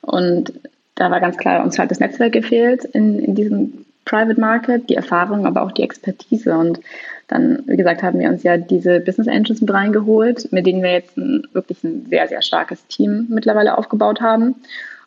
Und 0.00 0.52
da 0.96 1.08
war 1.12 1.20
ganz 1.20 1.36
klar, 1.36 1.62
uns 1.62 1.78
hat 1.78 1.92
das 1.92 2.00
Netzwerk 2.00 2.32
gefehlt 2.32 2.84
in, 2.84 3.20
in 3.20 3.36
diesem 3.36 3.84
Private 4.04 4.40
Market, 4.40 4.90
die 4.90 4.96
Erfahrung, 4.96 5.46
aber 5.46 5.62
auch 5.62 5.70
die 5.70 5.84
Expertise. 5.84 6.58
Und 6.58 6.80
dann, 7.28 7.62
wie 7.66 7.76
gesagt, 7.76 8.02
haben 8.02 8.18
wir 8.18 8.28
uns 8.28 8.42
ja 8.42 8.56
diese 8.56 8.98
Business 8.98 9.28
Angels 9.28 9.60
mit 9.60 9.72
reingeholt, 9.72 10.50
mit 10.50 10.66
denen 10.66 10.82
wir 10.82 10.90
jetzt 10.90 11.16
ein, 11.16 11.46
wirklich 11.52 11.84
ein 11.84 12.06
sehr, 12.10 12.26
sehr 12.26 12.42
starkes 12.42 12.84
Team 12.88 13.26
mittlerweile 13.28 13.78
aufgebaut 13.78 14.20
haben. 14.20 14.56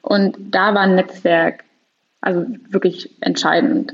Und 0.04 0.38
da 0.40 0.74
war 0.74 0.84
ein 0.84 0.96
Netzwerk 0.96 1.66
also 2.22 2.46
wirklich 2.70 3.10
entscheidend. 3.22 3.94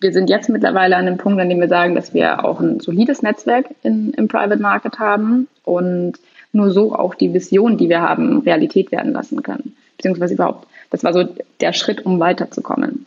Wir 0.00 0.12
sind 0.12 0.28
jetzt 0.28 0.48
mittlerweile 0.48 0.96
an 0.96 1.06
dem 1.06 1.16
Punkt, 1.16 1.40
an 1.40 1.48
dem 1.48 1.60
wir 1.60 1.68
sagen, 1.68 1.94
dass 1.94 2.12
wir 2.12 2.44
auch 2.44 2.60
ein 2.60 2.80
solides 2.80 3.22
Netzwerk 3.22 3.66
in, 3.82 4.12
im 4.12 4.28
Private 4.28 4.60
Market 4.60 4.98
haben 4.98 5.48
und 5.64 6.14
nur 6.52 6.70
so 6.70 6.94
auch 6.94 7.14
die 7.14 7.32
Vision, 7.32 7.78
die 7.78 7.88
wir 7.88 8.00
haben, 8.00 8.40
Realität 8.40 8.92
werden 8.92 9.12
lassen 9.12 9.42
können. 9.42 9.76
Beziehungsweise 9.96 10.34
überhaupt, 10.34 10.66
das 10.90 11.04
war 11.04 11.12
so 11.12 11.24
der 11.60 11.72
Schritt, 11.72 12.04
um 12.04 12.20
weiterzukommen. 12.20 13.06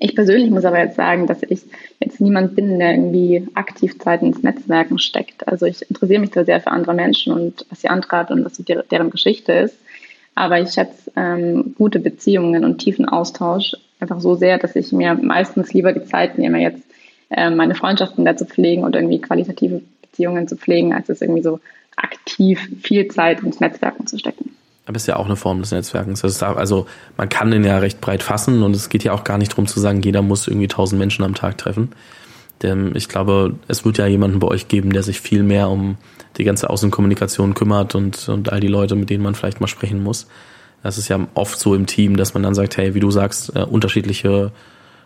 Ich 0.00 0.14
persönlich 0.14 0.50
muss 0.50 0.64
aber 0.64 0.80
jetzt 0.80 0.96
sagen, 0.96 1.26
dass 1.26 1.42
ich 1.42 1.62
jetzt 2.00 2.20
niemand 2.20 2.56
bin, 2.56 2.78
der 2.78 2.92
irgendwie 2.92 3.46
aktiv 3.54 3.98
Zeit 3.98 4.22
ins 4.22 4.42
Netzwerken 4.42 4.98
steckt. 4.98 5.46
Also 5.46 5.64
ich 5.64 5.88
interessiere 5.88 6.20
mich 6.20 6.30
da 6.30 6.44
sehr 6.44 6.60
für 6.60 6.70
andere 6.70 6.92
Menschen 6.92 7.32
und 7.32 7.64
was 7.70 7.80
sie 7.82 7.88
antreibt 7.88 8.30
und 8.30 8.44
was 8.44 8.60
deren 8.90 9.10
Geschichte 9.10 9.52
ist. 9.52 9.76
Aber 10.36 10.60
ich 10.60 10.70
schätze 10.70 11.10
ähm, 11.16 11.74
gute 11.76 11.98
Beziehungen 11.98 12.64
und 12.64 12.78
tiefen 12.78 13.08
Austausch 13.08 13.74
einfach 13.98 14.20
so 14.20 14.34
sehr, 14.34 14.58
dass 14.58 14.76
ich 14.76 14.92
mir 14.92 15.14
meistens 15.14 15.72
lieber 15.72 15.92
die 15.92 16.04
Zeit 16.04 16.38
nehme, 16.38 16.60
jetzt 16.60 16.82
äh, 17.30 17.50
meine 17.50 17.74
Freundschaften 17.74 18.24
da 18.24 18.36
zu 18.36 18.44
pflegen 18.44 18.84
und 18.84 18.94
irgendwie 18.94 19.20
qualitative 19.20 19.80
Beziehungen 20.02 20.46
zu 20.46 20.56
pflegen, 20.56 20.92
als 20.92 21.08
es 21.08 21.22
irgendwie 21.22 21.42
so 21.42 21.58
aktiv 21.96 22.60
viel 22.82 23.08
Zeit 23.08 23.42
ins 23.42 23.60
Netzwerken 23.60 24.06
zu 24.06 24.18
stecken. 24.18 24.54
Aber 24.84 24.96
ist 24.96 25.08
ja 25.08 25.16
auch 25.16 25.24
eine 25.24 25.36
Form 25.36 25.60
des 25.62 25.72
Netzwerkens. 25.72 26.22
also 26.42 26.86
man 27.16 27.28
kann 27.28 27.50
den 27.50 27.64
ja 27.64 27.78
recht 27.78 28.00
breit 28.00 28.22
fassen 28.22 28.62
und 28.62 28.76
es 28.76 28.88
geht 28.90 29.02
ja 29.02 29.12
auch 29.12 29.24
gar 29.24 29.38
nicht 29.38 29.52
darum 29.52 29.66
zu 29.66 29.80
sagen, 29.80 30.02
jeder 30.02 30.22
muss 30.22 30.46
irgendwie 30.46 30.68
tausend 30.68 31.00
Menschen 31.00 31.24
am 31.24 31.34
Tag 31.34 31.58
treffen. 31.58 31.90
Denn 32.62 32.92
ich 32.94 33.08
glaube, 33.08 33.54
es 33.68 33.84
wird 33.84 33.98
ja 33.98 34.06
jemanden 34.06 34.38
bei 34.38 34.48
euch 34.48 34.68
geben, 34.68 34.92
der 34.92 35.02
sich 35.02 35.20
viel 35.20 35.42
mehr 35.42 35.68
um 35.68 35.96
die 36.38 36.44
ganze 36.44 36.70
Außenkommunikation 36.70 37.54
kümmert 37.54 37.94
und, 37.94 38.28
und 38.28 38.52
all 38.52 38.60
die 38.60 38.68
Leute, 38.68 38.96
mit 38.96 39.10
denen 39.10 39.22
man 39.22 39.34
vielleicht 39.34 39.60
mal 39.60 39.66
sprechen 39.66 40.02
muss. 40.02 40.26
Das 40.82 40.98
ist 40.98 41.08
ja 41.08 41.26
oft 41.34 41.58
so 41.58 41.74
im 41.74 41.86
Team, 41.86 42.16
dass 42.16 42.34
man 42.34 42.42
dann 42.42 42.54
sagt, 42.54 42.76
hey, 42.76 42.94
wie 42.94 43.00
du 43.00 43.10
sagst, 43.10 43.54
äh, 43.56 43.62
unterschiedliche 43.62 44.52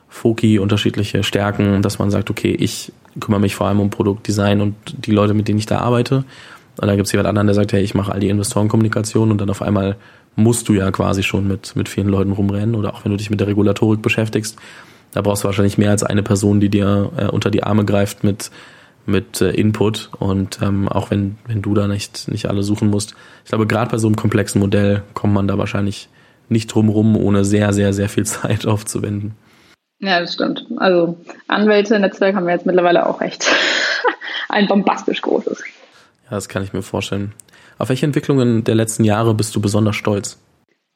Foki, 0.08 0.58
unterschiedliche 0.58 1.22
Stärken, 1.22 1.82
dass 1.82 1.98
man 1.98 2.10
sagt, 2.10 2.30
okay, 2.30 2.50
ich 2.50 2.92
kümmere 3.18 3.40
mich 3.40 3.54
vor 3.54 3.68
allem 3.68 3.80
um 3.80 3.90
Produktdesign 3.90 4.60
und 4.60 4.74
die 4.86 5.12
Leute, 5.12 5.34
mit 5.34 5.48
denen 5.48 5.58
ich 5.58 5.66
da 5.66 5.78
arbeite. 5.78 6.24
Und 6.80 6.86
dann 6.86 6.96
gibt 6.96 7.06
es 7.06 7.12
jemand 7.12 7.28
anderen, 7.28 7.46
der 7.46 7.54
sagt, 7.54 7.72
hey, 7.72 7.82
ich 7.82 7.94
mache 7.94 8.12
all 8.12 8.20
die 8.20 8.28
Investorenkommunikation 8.28 9.30
und 9.30 9.40
dann 9.40 9.50
auf 9.50 9.62
einmal 9.62 9.96
musst 10.36 10.68
du 10.68 10.74
ja 10.74 10.90
quasi 10.90 11.22
schon 11.22 11.46
mit, 11.46 11.74
mit 11.76 11.88
vielen 11.88 12.08
Leuten 12.08 12.32
rumrennen 12.32 12.74
oder 12.74 12.94
auch 12.94 13.04
wenn 13.04 13.12
du 13.12 13.16
dich 13.16 13.30
mit 13.30 13.40
der 13.40 13.46
Regulatorik 13.46 14.02
beschäftigst, 14.02 14.56
da 15.12 15.22
brauchst 15.22 15.42
du 15.42 15.46
wahrscheinlich 15.46 15.78
mehr 15.78 15.90
als 15.90 16.02
eine 16.02 16.22
Person, 16.22 16.60
die 16.60 16.68
dir 16.68 17.10
äh, 17.16 17.26
unter 17.26 17.50
die 17.50 17.62
Arme 17.62 17.84
greift 17.84 18.24
mit, 18.24 18.50
mit 19.06 19.40
äh, 19.40 19.50
Input 19.50 20.10
und 20.18 20.60
ähm, 20.62 20.88
auch 20.88 21.10
wenn, 21.10 21.38
wenn 21.46 21.62
du 21.62 21.74
da 21.74 21.88
nicht, 21.88 22.28
nicht 22.28 22.46
alle 22.46 22.62
suchen 22.62 22.88
musst. 22.88 23.14
Ich 23.44 23.50
glaube, 23.50 23.66
gerade 23.66 23.90
bei 23.90 23.98
so 23.98 24.06
einem 24.06 24.16
komplexen 24.16 24.60
Modell 24.60 25.02
kommt 25.14 25.34
man 25.34 25.48
da 25.48 25.58
wahrscheinlich 25.58 26.08
nicht 26.48 26.72
drumrum, 26.72 27.16
ohne 27.16 27.44
sehr, 27.44 27.72
sehr, 27.72 27.92
sehr 27.92 28.08
viel 28.08 28.24
Zeit 28.26 28.66
aufzuwenden. 28.66 29.34
Ja, 29.98 30.18
das 30.20 30.34
stimmt. 30.34 30.66
Also 30.78 31.18
Anwälte-Netzwerk 31.48 32.34
haben 32.34 32.46
wir 32.46 32.54
jetzt 32.54 32.66
mittlerweile 32.66 33.06
auch 33.06 33.20
recht. 33.20 33.46
Ein 34.48 34.66
bombastisch 34.66 35.20
großes. 35.20 35.62
Ja, 36.24 36.30
das 36.30 36.48
kann 36.48 36.62
ich 36.62 36.72
mir 36.72 36.82
vorstellen. 36.82 37.32
Auf 37.78 37.90
welche 37.90 38.06
Entwicklungen 38.06 38.64
der 38.64 38.74
letzten 38.74 39.04
Jahre 39.04 39.34
bist 39.34 39.54
du 39.54 39.60
besonders 39.60 39.96
stolz? 39.96 40.38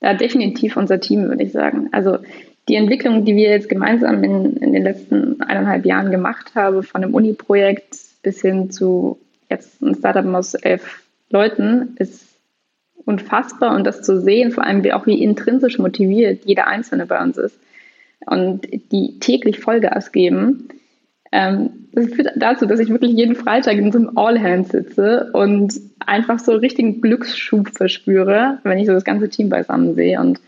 Ja, 0.00 0.14
definitiv 0.14 0.76
unser 0.76 1.00
Team, 1.00 1.28
würde 1.28 1.44
ich 1.44 1.52
sagen. 1.52 1.88
Also 1.92 2.18
die 2.68 2.76
Entwicklung, 2.76 3.24
die 3.24 3.36
wir 3.36 3.50
jetzt 3.50 3.68
gemeinsam 3.68 4.24
in, 4.24 4.56
in 4.56 4.72
den 4.72 4.82
letzten 4.82 5.40
eineinhalb 5.42 5.84
Jahren 5.84 6.10
gemacht 6.10 6.54
haben, 6.54 6.82
von 6.82 7.02
einem 7.02 7.14
Uni-Projekt 7.14 7.96
bis 8.22 8.40
hin 8.40 8.70
zu 8.70 9.18
jetzt 9.50 9.82
ein 9.82 9.94
Startup 9.94 10.24
aus 10.34 10.54
elf 10.54 11.02
Leuten, 11.30 11.96
ist 11.98 12.24
unfassbar. 13.04 13.74
Und 13.74 13.84
das 13.84 14.02
zu 14.02 14.20
sehen, 14.20 14.50
vor 14.50 14.64
allem 14.64 14.84
auch 14.92 15.06
wie 15.06 15.22
intrinsisch 15.22 15.78
motiviert 15.78 16.44
jeder 16.44 16.66
Einzelne 16.66 17.06
bei 17.06 17.22
uns 17.22 17.36
ist 17.36 17.58
und 18.26 18.66
die 18.92 19.18
täglich 19.20 19.60
Vollgas 19.60 20.12
geben, 20.12 20.68
ähm, 21.32 21.88
das 21.92 22.06
führt 22.14 22.30
dazu, 22.36 22.66
dass 22.66 22.80
ich 22.80 22.90
wirklich 22.90 23.12
jeden 23.12 23.34
Freitag 23.34 23.74
in 23.74 23.92
so 23.92 23.98
einem 23.98 24.16
All-Hands 24.16 24.70
sitze 24.70 25.30
und 25.32 25.74
einfach 25.98 26.38
so 26.38 26.52
einen 26.52 26.60
richtigen 26.60 27.00
Glücksschub 27.00 27.70
verspüre, 27.70 28.58
wenn 28.62 28.78
ich 28.78 28.86
so 28.86 28.92
das 28.92 29.04
ganze 29.04 29.28
Team 29.28 29.48
beisammen 29.48 29.94
sehe. 29.94 30.20
Und 30.20 30.40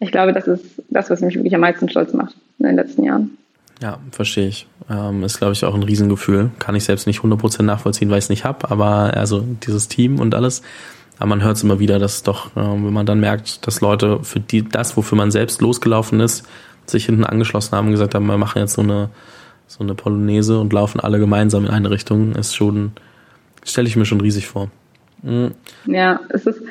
ich 0.00 0.12
glaube, 0.12 0.32
das 0.32 0.46
ist 0.46 0.82
das, 0.88 1.10
was 1.10 1.20
mich 1.20 1.34
wirklich 1.34 1.54
am 1.54 1.60
meisten 1.60 1.88
stolz 1.88 2.12
macht 2.12 2.36
in 2.58 2.66
den 2.66 2.76
letzten 2.76 3.04
Jahren. 3.04 3.36
Ja, 3.80 3.98
verstehe 4.10 4.48
ich. 4.48 4.66
Ähm, 4.90 5.22
ist, 5.22 5.38
glaube 5.38 5.52
ich, 5.52 5.64
auch 5.64 5.74
ein 5.74 5.82
Riesengefühl. 5.82 6.50
Kann 6.58 6.74
ich 6.74 6.84
selbst 6.84 7.06
nicht 7.06 7.20
100% 7.20 7.62
nachvollziehen, 7.62 8.10
weil 8.10 8.18
ich 8.18 8.24
es 8.24 8.30
nicht 8.30 8.44
habe, 8.44 8.70
aber 8.70 9.14
also 9.14 9.44
dieses 9.64 9.88
Team 9.88 10.18
und 10.18 10.34
alles. 10.34 10.62
Aber 11.18 11.26
man 11.26 11.42
hört 11.42 11.56
es 11.56 11.62
immer 11.62 11.78
wieder, 11.78 11.98
dass 11.98 12.22
doch, 12.22 12.56
äh, 12.56 12.60
wenn 12.60 12.92
man 12.92 13.06
dann 13.06 13.20
merkt, 13.20 13.66
dass 13.66 13.80
Leute 13.80 14.22
für 14.22 14.40
die, 14.40 14.62
das, 14.62 14.96
wofür 14.96 15.16
man 15.16 15.30
selbst 15.30 15.60
losgelaufen 15.60 16.20
ist, 16.20 16.44
sich 16.86 17.06
hinten 17.06 17.24
angeschlossen 17.24 17.76
haben 17.76 17.86
und 17.86 17.92
gesagt 17.92 18.14
haben, 18.14 18.26
wir 18.26 18.38
machen 18.38 18.60
jetzt 18.60 18.74
so 18.74 18.82
eine, 18.82 19.10
so 19.66 19.82
eine 19.82 19.94
Polonaise 19.94 20.58
und 20.58 20.72
laufen 20.72 21.00
alle 21.00 21.18
gemeinsam 21.18 21.64
in 21.64 21.70
eine 21.70 21.90
Richtung, 21.90 22.34
ist 22.34 22.56
schon, 22.56 22.92
stelle 23.64 23.88
ich 23.88 23.96
mir 23.96 24.06
schon 24.06 24.20
riesig 24.20 24.46
vor. 24.46 24.70
Mhm. 25.22 25.52
Ja, 25.86 26.20
es 26.30 26.46
ist 26.46 26.62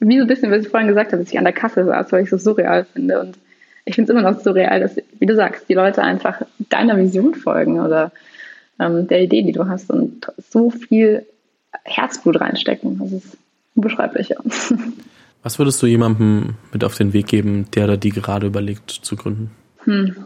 wie 0.00 0.16
so 0.18 0.22
ein 0.22 0.28
bisschen, 0.28 0.50
was 0.50 0.64
ich 0.64 0.68
vorhin 0.68 0.88
gesagt 0.88 1.12
habe, 1.12 1.22
dass 1.22 1.32
ich 1.32 1.38
an 1.38 1.44
der 1.44 1.52
Kasse 1.52 1.84
saß, 1.84 2.12
weil 2.12 2.24
ich 2.24 2.32
es 2.32 2.42
so 2.42 2.52
surreal 2.52 2.84
finde. 2.84 3.20
Und 3.20 3.38
ich 3.84 3.94
finde 3.94 4.12
es 4.12 4.18
immer 4.18 4.30
noch 4.30 4.40
surreal, 4.40 4.80
dass, 4.80 4.96
wie 5.18 5.26
du 5.26 5.34
sagst, 5.34 5.68
die 5.68 5.74
Leute 5.74 6.02
einfach 6.02 6.42
deiner 6.58 6.96
Vision 6.96 7.34
folgen 7.34 7.80
oder 7.80 8.12
ähm, 8.78 9.06
der 9.08 9.22
Idee, 9.22 9.42
die 9.42 9.52
du 9.52 9.68
hast 9.68 9.90
und 9.90 10.26
so 10.50 10.70
viel 10.70 11.24
Herzblut 11.84 12.40
reinstecken. 12.40 12.98
Das 12.98 13.12
ist 13.12 13.38
unbeschreiblich, 13.74 14.30
ja. 14.30 14.36
Was 15.42 15.58
würdest 15.58 15.80
du 15.80 15.86
jemandem 15.86 16.54
mit 16.72 16.82
auf 16.82 16.96
den 16.96 17.12
Weg 17.12 17.28
geben, 17.28 17.66
der 17.74 17.84
oder 17.84 17.96
die 17.96 18.10
gerade 18.10 18.48
überlegt 18.48 18.90
zu 18.90 19.14
gründen? 19.14 19.50
Hm. 19.84 20.16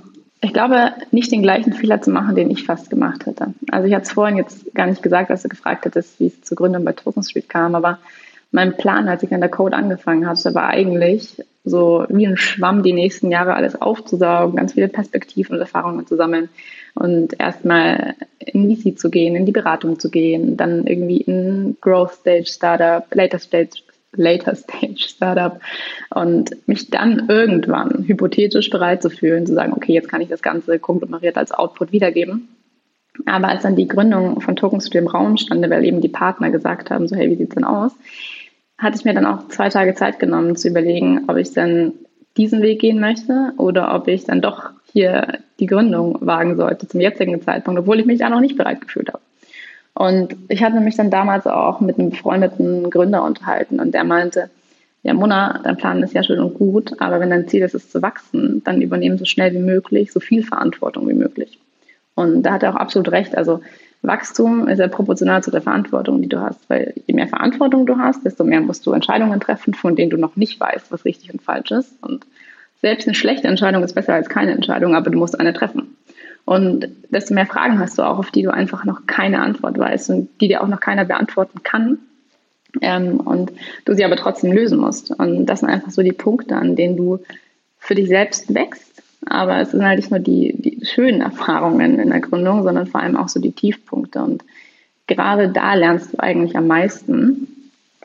Ich 0.40 0.54
glaube, 0.54 0.92
nicht 1.10 1.30
den 1.30 1.42
gleichen 1.42 1.74
Fehler 1.74 2.00
zu 2.00 2.10
machen, 2.10 2.34
den 2.34 2.50
ich 2.50 2.64
fast 2.64 2.88
gemacht 2.88 3.26
hätte. 3.26 3.52
Also 3.70 3.86
ich 3.86 3.94
hatte 3.94 4.04
es 4.04 4.12
vorhin 4.12 4.38
jetzt 4.38 4.74
gar 4.74 4.86
nicht 4.86 5.02
gesagt, 5.02 5.30
als 5.30 5.42
du 5.42 5.50
gefragt 5.50 5.84
hättest, 5.84 6.18
wie 6.18 6.28
es 6.28 6.40
zur 6.40 6.56
Gründung 6.56 6.82
bei 6.84 6.92
Token 6.92 7.22
Street 7.22 7.50
kam, 7.50 7.74
aber 7.74 7.98
mein 8.50 8.76
Plan, 8.76 9.08
als 9.08 9.22
ich 9.22 9.32
an 9.32 9.40
der 9.40 9.50
Code 9.50 9.76
angefangen 9.76 10.26
hatte, 10.26 10.54
war 10.54 10.68
eigentlich 10.68 11.42
so 11.64 12.04
wie 12.08 12.26
ein 12.26 12.36
Schwamm 12.36 12.82
die 12.82 12.92
nächsten 12.92 13.30
Jahre 13.30 13.54
alles 13.54 13.80
aufzusaugen, 13.80 14.56
ganz 14.56 14.72
viele 14.72 14.88
Perspektiven 14.88 15.54
und 15.54 15.60
Erfahrungen 15.60 16.06
zu 16.06 16.16
sammeln 16.16 16.48
und 16.94 17.38
erstmal 17.38 18.14
in 18.38 18.74
VC 18.74 18.98
zu 18.98 19.10
gehen, 19.10 19.36
in 19.36 19.46
die 19.46 19.52
Beratung 19.52 19.98
zu 19.98 20.10
gehen, 20.10 20.56
dann 20.56 20.86
irgendwie 20.86 21.18
in 21.18 21.76
Growth 21.80 22.12
Stage 22.12 22.46
Startup, 22.46 23.04
Later 23.14 23.38
Stage 23.38 23.82
Later 24.12 24.56
Stage 24.56 24.98
Startup 24.98 25.60
und 26.12 26.56
mich 26.66 26.90
dann 26.90 27.26
irgendwann 27.28 28.04
hypothetisch 28.06 28.70
bereit 28.70 29.02
zu 29.02 29.10
fühlen, 29.10 29.46
zu 29.46 29.54
sagen, 29.54 29.72
okay, 29.76 29.92
jetzt 29.92 30.08
kann 30.08 30.20
ich 30.20 30.28
das 30.28 30.42
Ganze 30.42 30.78
konglomeriert 30.78 31.36
als 31.36 31.52
Output 31.52 31.92
wiedergeben. 31.92 32.48
Aber 33.26 33.48
als 33.48 33.62
dann 33.62 33.76
die 33.76 33.86
Gründung 33.86 34.40
von 34.40 34.56
Tokens 34.56 34.84
zu 34.84 34.90
dem 34.90 35.06
Raum 35.06 35.36
stand, 35.36 35.68
weil 35.68 35.84
eben 35.84 36.00
die 36.00 36.08
Partner 36.08 36.50
gesagt 36.50 36.90
haben, 36.90 37.06
so 37.06 37.14
hey, 37.14 37.30
wie 37.30 37.36
sieht's 37.36 37.54
denn 37.54 37.64
aus, 37.64 37.92
hatte 38.80 38.96
ich 38.98 39.04
mir 39.04 39.14
dann 39.14 39.26
auch 39.26 39.48
zwei 39.48 39.68
Tage 39.68 39.94
Zeit 39.94 40.18
genommen 40.18 40.56
zu 40.56 40.68
überlegen, 40.68 41.24
ob 41.28 41.36
ich 41.36 41.52
dann 41.52 41.92
diesen 42.36 42.62
Weg 42.62 42.80
gehen 42.80 42.98
möchte 42.98 43.52
oder 43.58 43.94
ob 43.94 44.08
ich 44.08 44.24
dann 44.24 44.40
doch 44.40 44.70
hier 44.92 45.38
die 45.60 45.66
Gründung 45.66 46.18
wagen 46.20 46.56
sollte 46.56 46.88
zum 46.88 47.00
jetzigen 47.00 47.40
Zeitpunkt, 47.42 47.80
obwohl 47.80 48.00
ich 48.00 48.06
mich 48.06 48.18
da 48.18 48.30
noch 48.30 48.40
nicht 48.40 48.56
bereit 48.56 48.80
gefühlt 48.80 49.08
habe. 49.08 49.22
Und 49.94 50.34
ich 50.48 50.62
hatte 50.62 50.80
mich 50.80 50.96
dann 50.96 51.10
damals 51.10 51.46
auch 51.46 51.80
mit 51.80 51.98
einem 51.98 52.10
befreundeten 52.10 52.88
Gründer 52.90 53.22
unterhalten 53.22 53.80
und 53.80 53.92
der 53.92 54.04
meinte, 54.04 54.50
ja, 55.02 55.14
Mona, 55.14 55.60
dein 55.62 55.76
Plan 55.76 56.02
ist 56.02 56.14
ja 56.14 56.22
schön 56.22 56.40
und 56.40 56.54
gut, 56.54 57.00
aber 57.00 57.20
wenn 57.20 57.30
dein 57.30 57.48
Ziel 57.48 57.62
ist, 57.62 57.74
es 57.74 57.90
zu 57.90 58.02
wachsen, 58.02 58.62
dann 58.64 58.82
übernehmen 58.82 59.18
so 59.18 59.24
schnell 59.24 59.52
wie 59.52 59.58
möglich, 59.58 60.12
so 60.12 60.20
viel 60.20 60.42
Verantwortung 60.42 61.08
wie 61.08 61.14
möglich. 61.14 61.58
Und 62.14 62.42
da 62.42 62.52
hat 62.52 62.62
er 62.62 62.74
auch 62.74 62.78
absolut 62.78 63.10
recht. 63.10 63.36
Also 63.36 63.60
Wachstum 64.02 64.66
ist 64.66 64.78
ja 64.78 64.88
proportional 64.88 65.42
zu 65.42 65.50
der 65.50 65.60
Verantwortung, 65.60 66.22
die 66.22 66.28
du 66.28 66.40
hast, 66.40 66.68
weil 66.70 66.94
je 67.06 67.14
mehr 67.14 67.28
Verantwortung 67.28 67.84
du 67.84 67.98
hast, 67.98 68.24
desto 68.24 68.44
mehr 68.44 68.60
musst 68.60 68.86
du 68.86 68.92
Entscheidungen 68.92 69.40
treffen, 69.40 69.74
von 69.74 69.94
denen 69.94 70.10
du 70.10 70.16
noch 70.16 70.36
nicht 70.36 70.58
weißt, 70.58 70.90
was 70.90 71.04
richtig 71.04 71.32
und 71.32 71.42
falsch 71.42 71.70
ist. 71.70 72.02
Und 72.02 72.26
selbst 72.80 73.06
eine 73.06 73.14
schlechte 73.14 73.48
Entscheidung 73.48 73.82
ist 73.82 73.94
besser 73.94 74.14
als 74.14 74.30
keine 74.30 74.52
Entscheidung, 74.52 74.94
aber 74.94 75.10
du 75.10 75.18
musst 75.18 75.38
eine 75.38 75.52
treffen. 75.52 75.96
Und 76.46 76.88
desto 77.10 77.34
mehr 77.34 77.46
Fragen 77.46 77.78
hast 77.78 77.98
du 77.98 78.02
auch, 78.02 78.18
auf 78.18 78.30
die 78.30 78.42
du 78.42 78.52
einfach 78.52 78.84
noch 78.84 79.06
keine 79.06 79.42
Antwort 79.42 79.78
weißt 79.78 80.10
und 80.10 80.30
die 80.40 80.48
dir 80.48 80.62
auch 80.62 80.68
noch 80.68 80.80
keiner 80.80 81.04
beantworten 81.04 81.62
kann. 81.62 81.98
Ähm, 82.80 83.20
und 83.20 83.52
du 83.84 83.94
sie 83.94 84.04
aber 84.04 84.16
trotzdem 84.16 84.52
lösen 84.52 84.78
musst. 84.78 85.10
Und 85.10 85.46
das 85.46 85.60
sind 85.60 85.68
einfach 85.68 85.90
so 85.90 86.02
die 86.02 86.12
Punkte, 86.12 86.56
an 86.56 86.76
denen 86.76 86.96
du 86.96 87.18
für 87.78 87.94
dich 87.94 88.08
selbst 88.08 88.54
wächst. 88.54 89.02
Aber 89.26 89.60
es 89.60 89.70
sind 89.70 89.84
halt 89.84 89.98
nicht 89.98 90.10
nur 90.10 90.20
die, 90.20 90.54
die 90.56 90.84
schönen 90.84 91.20
Erfahrungen 91.20 91.98
in 91.98 92.10
der 92.10 92.20
Gründung, 92.20 92.62
sondern 92.62 92.86
vor 92.86 93.00
allem 93.00 93.16
auch 93.16 93.28
so 93.28 93.40
die 93.40 93.52
Tiefpunkte. 93.52 94.22
Und 94.22 94.44
gerade 95.06 95.50
da 95.50 95.74
lernst 95.74 96.14
du 96.14 96.20
eigentlich 96.20 96.56
am 96.56 96.66
meisten. 96.66 97.48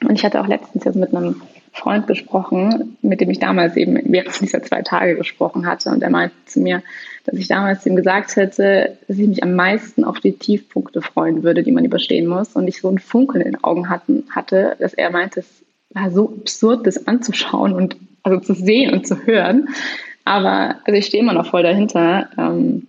Und 0.02 0.12
ich 0.12 0.26
hatte 0.26 0.42
auch 0.42 0.48
letztens 0.48 0.84
jetzt 0.84 0.96
mit 0.96 1.16
einem 1.16 1.42
Freund 1.72 2.08
gesprochen, 2.08 2.98
mit 3.02 3.22
dem 3.22 3.30
ich 3.30 3.40
damals 3.40 3.76
eben 3.76 4.00
während 4.06 4.40
dieser 4.40 4.64
zwei 4.64 4.82
Tage 4.82 5.16
gesprochen 5.16 5.66
hatte. 5.66 5.90
Und 5.90 6.04
er 6.04 6.10
meinte 6.10 6.36
zu 6.46 6.60
mir, 6.60 6.84
dass 7.26 7.36
ich 7.36 7.48
damals 7.48 7.86
ihm 7.86 7.96
gesagt 7.96 8.36
hätte, 8.36 8.98
dass 9.08 9.18
ich 9.18 9.28
mich 9.28 9.44
am 9.44 9.56
meisten 9.56 10.04
auf 10.04 10.20
die 10.20 10.34
Tiefpunkte 10.34 11.02
freuen 11.02 11.44
würde, 11.44 11.64
die 11.64 11.72
man 11.72 11.86
überstehen 11.86 12.28
muss. 12.28 12.56
Und 12.56 12.68
ich 12.68 12.80
so 12.80 12.90
ein 12.90 13.00
Funkeln 13.00 13.42
in 13.42 13.54
den 13.54 13.64
Augen 13.64 13.90
hatten, 13.90 14.24
hatte, 14.30 14.76
dass 14.80 14.94
er 14.94 15.12
meinte, 15.12 15.42
es 15.42 15.64
war 15.90 16.12
so 16.12 16.34
absurd, 16.40 16.88
das 16.88 17.08
anzuschauen 17.08 17.74
und 17.74 17.98
also 18.24 18.40
zu 18.40 18.54
sehen 18.54 18.94
und 18.94 19.08
zu 19.08 19.26
hören. 19.26 19.70
Aber 20.26 20.76
also 20.84 20.98
ich 20.98 21.06
stehe 21.06 21.24
immer 21.24 21.34
noch 21.34 21.50
voll 21.50 21.64
dahinter. 21.64 22.30
Ähm, 22.38 22.88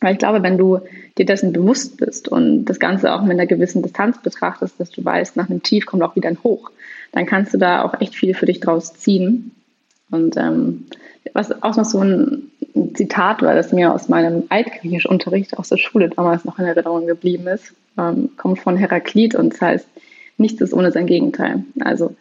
weil 0.00 0.12
ich 0.12 0.18
glaube, 0.18 0.42
wenn 0.42 0.58
du 0.58 0.80
dir 1.16 1.24
dessen 1.24 1.52
bewusst 1.52 1.96
bist 1.96 2.28
und 2.28 2.66
das 2.66 2.78
Ganze 2.78 3.12
auch 3.12 3.22
mit 3.22 3.32
einer 3.32 3.46
gewissen 3.46 3.82
Distanz 3.82 4.18
betrachtest, 4.18 4.78
dass 4.78 4.90
du 4.90 5.04
weißt, 5.04 5.36
nach 5.36 5.48
einem 5.48 5.62
Tief 5.62 5.86
kommt 5.86 6.02
auch 6.02 6.16
wieder 6.16 6.28
ein 6.28 6.42
Hoch, 6.42 6.70
dann 7.12 7.26
kannst 7.26 7.54
du 7.54 7.58
da 7.58 7.82
auch 7.82 8.00
echt 8.00 8.14
viel 8.14 8.34
für 8.34 8.46
dich 8.46 8.60
draus 8.60 8.94
ziehen. 8.94 9.52
Und 10.10 10.36
ähm, 10.36 10.86
was 11.32 11.62
auch 11.62 11.76
noch 11.76 11.84
so 11.84 12.00
ein 12.00 12.50
Zitat 12.94 13.42
war, 13.42 13.54
das 13.54 13.72
mir 13.72 13.92
aus 13.92 14.08
meinem 14.08 14.44
Altgriechischunterricht 14.48 15.58
aus 15.58 15.70
der 15.70 15.78
Schule 15.78 16.10
damals 16.10 16.44
noch 16.44 16.58
in 16.58 16.66
Erinnerung 16.66 17.06
geblieben 17.06 17.46
ist, 17.48 17.72
ähm, 17.98 18.30
kommt 18.36 18.60
von 18.60 18.76
Heraklit 18.76 19.34
und 19.34 19.54
es 19.54 19.60
heißt, 19.60 19.88
nichts 20.36 20.60
ist 20.60 20.74
ohne 20.74 20.92
sein 20.92 21.06
Gegenteil. 21.06 21.64
Also 21.80 22.14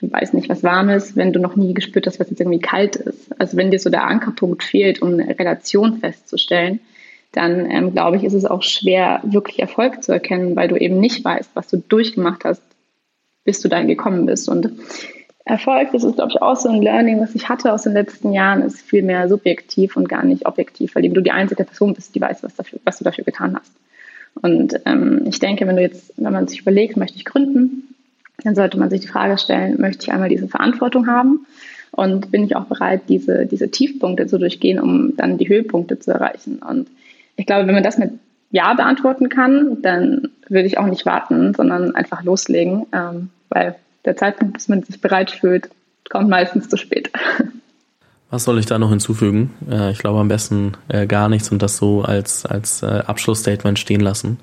du 0.00 0.10
weißt 0.10 0.34
nicht, 0.34 0.48
was 0.48 0.62
warm 0.62 0.88
ist, 0.88 1.16
wenn 1.16 1.32
du 1.32 1.40
noch 1.40 1.56
nie 1.56 1.74
gespürt 1.74 2.06
hast, 2.06 2.20
was 2.20 2.30
jetzt 2.30 2.40
irgendwie 2.40 2.60
kalt 2.60 2.96
ist. 2.96 3.40
Also 3.40 3.56
wenn 3.56 3.70
dir 3.70 3.78
so 3.78 3.90
der 3.90 4.04
Ankerpunkt 4.04 4.62
fehlt, 4.62 5.02
um 5.02 5.14
eine 5.14 5.38
Relation 5.38 5.98
festzustellen, 5.98 6.80
dann 7.32 7.70
ähm, 7.70 7.92
glaube 7.92 8.16
ich, 8.16 8.24
ist 8.24 8.34
es 8.34 8.44
auch 8.44 8.62
schwer, 8.62 9.20
wirklich 9.24 9.58
Erfolg 9.58 10.02
zu 10.02 10.12
erkennen, 10.12 10.56
weil 10.56 10.68
du 10.68 10.76
eben 10.76 11.00
nicht 11.00 11.24
weißt, 11.24 11.50
was 11.54 11.68
du 11.68 11.78
durchgemacht 11.78 12.44
hast, 12.44 12.62
bis 13.44 13.60
du 13.60 13.68
dahin 13.68 13.88
gekommen 13.88 14.26
bist. 14.26 14.48
Und 14.48 14.70
Erfolg, 15.44 15.90
das 15.92 16.04
ist, 16.04 16.14
glaube 16.14 16.30
ich, 16.32 16.40
auch 16.40 16.56
so 16.56 16.68
ein 16.68 16.80
Learning, 16.80 17.20
was 17.20 17.34
ich 17.34 17.48
hatte 17.48 17.72
aus 17.72 17.82
den 17.82 17.92
letzten 17.92 18.32
Jahren, 18.32 18.62
ist 18.62 18.80
viel 18.80 19.02
mehr 19.02 19.28
subjektiv 19.28 19.96
und 19.96 20.08
gar 20.08 20.24
nicht 20.24 20.46
objektiv, 20.46 20.94
weil 20.94 21.04
eben 21.04 21.14
du 21.14 21.20
die 21.20 21.32
einzige 21.32 21.64
Person 21.64 21.92
bist, 21.92 22.14
die 22.14 22.20
weiß, 22.20 22.42
was, 22.42 22.54
dafür, 22.54 22.80
was 22.84 22.98
du 22.98 23.04
dafür 23.04 23.24
getan 23.24 23.56
hast. 23.56 23.72
Und 24.40 24.80
ähm, 24.86 25.24
ich 25.26 25.38
denke, 25.38 25.66
wenn 25.66 25.76
du 25.76 25.82
jetzt, 25.82 26.14
wenn 26.16 26.32
man 26.32 26.48
sich 26.48 26.60
überlegt, 26.60 26.96
möchte 26.96 27.16
ich 27.16 27.24
gründen, 27.24 27.93
dann 28.42 28.54
sollte 28.54 28.78
man 28.78 28.90
sich 28.90 29.00
die 29.00 29.08
Frage 29.08 29.38
stellen, 29.38 29.80
möchte 29.80 30.04
ich 30.04 30.12
einmal 30.12 30.28
diese 30.28 30.48
Verantwortung 30.48 31.06
haben 31.06 31.46
und 31.92 32.30
bin 32.30 32.44
ich 32.44 32.56
auch 32.56 32.64
bereit, 32.64 33.02
diese, 33.08 33.46
diese 33.46 33.70
Tiefpunkte 33.70 34.26
zu 34.26 34.38
durchgehen, 34.38 34.80
um 34.80 35.16
dann 35.16 35.38
die 35.38 35.48
Höhepunkte 35.48 35.98
zu 35.98 36.10
erreichen. 36.10 36.58
Und 36.58 36.88
ich 37.36 37.46
glaube, 37.46 37.66
wenn 37.66 37.74
man 37.74 37.84
das 37.84 37.98
mit 37.98 38.12
Ja 38.50 38.74
beantworten 38.74 39.28
kann, 39.28 39.80
dann 39.82 40.30
würde 40.48 40.66
ich 40.66 40.78
auch 40.78 40.86
nicht 40.86 41.06
warten, 41.06 41.54
sondern 41.54 41.94
einfach 41.94 42.22
loslegen, 42.24 42.86
ähm, 42.92 43.30
weil 43.48 43.76
der 44.04 44.16
Zeitpunkt, 44.16 44.54
bis 44.54 44.68
man 44.68 44.82
sich 44.82 45.00
bereit 45.00 45.30
fühlt, 45.30 45.70
kommt 46.10 46.28
meistens 46.28 46.68
zu 46.68 46.76
spät. 46.76 47.10
Was 48.30 48.44
soll 48.44 48.58
ich 48.58 48.66
da 48.66 48.78
noch 48.78 48.90
hinzufügen? 48.90 49.50
Äh, 49.70 49.92
ich 49.92 49.98
glaube 49.98 50.18
am 50.18 50.28
besten 50.28 50.72
äh, 50.88 51.06
gar 51.06 51.28
nichts 51.28 51.52
und 51.52 51.62
das 51.62 51.76
so 51.76 52.02
als, 52.02 52.44
als 52.44 52.82
äh, 52.82 52.86
Abschlussstatement 52.86 53.78
stehen 53.78 54.00
lassen. 54.00 54.38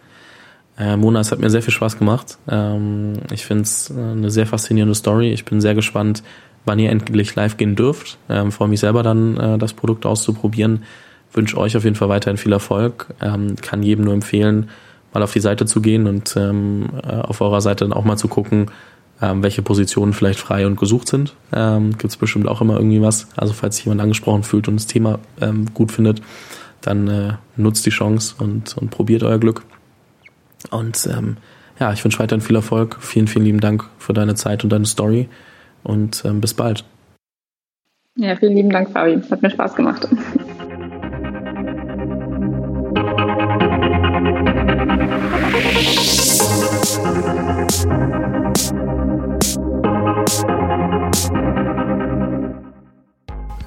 Mona, 0.78 1.20
es 1.20 1.32
hat 1.32 1.40
mir 1.40 1.50
sehr 1.50 1.62
viel 1.62 1.74
Spaß 1.74 2.00
gemacht. 2.00 2.40
Ähm, 2.50 3.14
ich 3.32 3.46
finde 3.46 3.64
es 3.64 3.92
eine 3.92 4.32
sehr 4.32 4.48
faszinierende 4.48 4.96
Story. 4.96 5.32
Ich 5.32 5.46
bin 5.46 5.62
sehr 5.62 5.76
gespannt, 5.76 6.24
wann 6.66 6.80
ihr 6.80 6.90
endlich 6.90 7.36
live 7.36 7.58
gehen 7.58 7.76
dürft. 7.76 8.18
Ähm, 8.30 8.52
freue 8.52 8.68
mich 8.68 8.80
selber 8.80 9.04
dann, 9.04 9.38
äh, 9.38 9.58
das 9.58 9.74
Produkt 9.74 10.06
auszuprobieren. 10.06 10.84
Wünsche 11.34 11.58
euch 11.58 11.78
auf 11.78 11.84
jeden 11.84 11.96
Fall 11.96 12.10
weiterhin 12.10 12.38
viel 12.38 12.52
Erfolg. 12.52 13.08
Ähm, 13.22 13.56
kann 13.62 13.84
jedem 13.84 14.06
nur 14.06 14.14
empfehlen, 14.14 14.70
mal 15.14 15.24
auf 15.24 15.34
die 15.34 15.40
Seite 15.40 15.66
zu 15.66 15.82
gehen 15.82 16.08
und 16.08 16.36
ähm, 16.36 16.90
äh, 17.04 17.14
auf 17.14 17.42
eurer 17.42 17.62
Seite 17.62 17.86
dann 17.86 17.94
auch 17.94 18.06
mal 18.06 18.18
zu 18.18 18.28
gucken, 18.28 18.72
ähm, 19.22 19.44
welche 19.44 19.62
Positionen 19.62 20.14
vielleicht 20.14 20.40
frei 20.40 20.66
und 20.66 20.78
gesucht 20.78 21.08
sind. 21.08 21.34
Ähm, 21.54 21.98
Gibt 21.98 22.12
es 22.12 22.18
bestimmt 22.18 22.48
auch 22.48 22.62
immer 22.62 22.76
irgendwie 22.76 23.02
was. 23.02 23.28
Also 23.36 23.54
falls 23.54 23.78
sich 23.78 23.86
jemand 23.86 24.02
angesprochen 24.02 24.44
fühlt 24.44 24.68
und 24.68 24.76
das 24.76 24.88
Thema 24.88 25.20
ähm, 25.40 25.74
gut 25.74 25.92
findet, 25.92 26.22
dann 26.82 27.08
äh, 27.08 27.34
nutzt 27.56 27.86
die 27.86 27.92
Chance 27.92 28.36
und, 28.40 28.76
und 28.78 28.90
probiert 28.90 29.24
euer 29.24 29.38
Glück. 29.38 29.64
Und 30.70 31.08
ähm, 31.12 31.38
ja, 31.80 31.92
ich 31.92 32.04
wünsche 32.04 32.20
weiterhin 32.20 32.42
viel 32.42 32.56
Erfolg. 32.56 32.98
Vielen, 33.00 33.28
vielen 33.28 33.46
lieben 33.46 33.60
Dank 33.60 33.86
für 33.98 34.14
deine 34.14 34.36
Zeit 34.36 34.64
und 34.64 34.70
deine 34.70 34.86
Story 34.86 35.28
und 35.84 36.24
ähm, 36.26 36.42
bis 36.42 36.54
bald. 36.54 36.84
Ja, 38.16 38.36
vielen 38.36 38.56
lieben 38.56 38.70
Dank, 38.70 38.92
Fabi. 38.92 39.22
Hat 39.30 39.42
mir 39.42 39.50
Spaß 39.50 39.76
gemacht. 39.76 40.08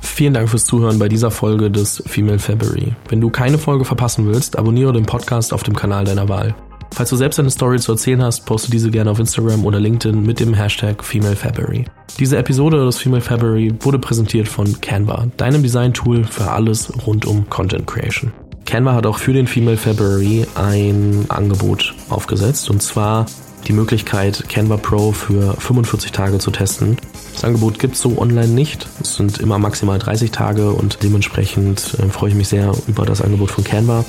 Vielen 0.00 0.34
Dank 0.34 0.48
fürs 0.48 0.64
Zuhören 0.64 1.00
bei 1.00 1.08
dieser 1.08 1.32
Folge 1.32 1.72
des 1.72 2.00
Female 2.06 2.38
February. 2.38 2.94
Wenn 3.08 3.20
du 3.20 3.30
keine 3.30 3.58
Folge 3.58 3.84
verpassen 3.84 4.26
willst, 4.28 4.56
abonniere 4.56 4.92
den 4.92 5.06
Podcast 5.06 5.52
auf 5.52 5.64
dem 5.64 5.74
Kanal 5.74 6.04
deiner 6.04 6.28
Wahl. 6.28 6.54
Falls 6.94 7.10
du 7.10 7.16
selbst 7.16 7.40
eine 7.40 7.50
Story 7.50 7.80
zu 7.80 7.90
erzählen 7.90 8.22
hast, 8.22 8.46
poste 8.46 8.70
diese 8.70 8.88
gerne 8.88 9.10
auf 9.10 9.18
Instagram 9.18 9.64
oder 9.64 9.80
LinkedIn 9.80 10.22
mit 10.22 10.38
dem 10.38 10.54
Hashtag 10.54 11.02
FemaleFabry. 11.02 11.86
Diese 12.20 12.36
Episode 12.36 12.84
des 12.84 12.98
Female 12.98 13.20
February 13.20 13.74
wurde 13.80 13.98
präsentiert 13.98 14.46
von 14.46 14.80
Canva, 14.80 15.26
deinem 15.36 15.64
Design-Tool 15.64 16.22
für 16.22 16.52
alles 16.52 16.92
rund 17.04 17.26
um 17.26 17.50
Content 17.50 17.88
Creation. 17.88 18.32
Canva 18.64 18.94
hat 18.94 19.06
auch 19.06 19.18
für 19.18 19.32
den 19.32 19.48
Female 19.48 19.76
February 19.76 20.46
ein 20.54 21.26
Angebot 21.30 21.96
aufgesetzt 22.10 22.70
und 22.70 22.80
zwar 22.80 23.26
die 23.66 23.72
Möglichkeit, 23.72 24.48
Canva 24.48 24.76
Pro 24.76 25.10
für 25.10 25.54
45 25.54 26.12
Tage 26.12 26.38
zu 26.38 26.52
testen. 26.52 26.96
Das 27.32 27.42
Angebot 27.42 27.80
gibt 27.80 27.94
es 27.94 28.02
so 28.02 28.18
online 28.18 28.48
nicht. 28.48 28.86
Es 29.00 29.16
sind 29.16 29.38
immer 29.40 29.58
maximal 29.58 29.98
30 29.98 30.30
Tage 30.30 30.70
und 30.70 31.02
dementsprechend 31.02 31.96
äh, 31.98 32.08
freue 32.08 32.30
ich 32.30 32.36
mich 32.36 32.46
sehr 32.46 32.72
über 32.86 33.04
das 33.04 33.20
Angebot 33.20 33.50
von 33.50 33.64
Canva. 33.64 34.04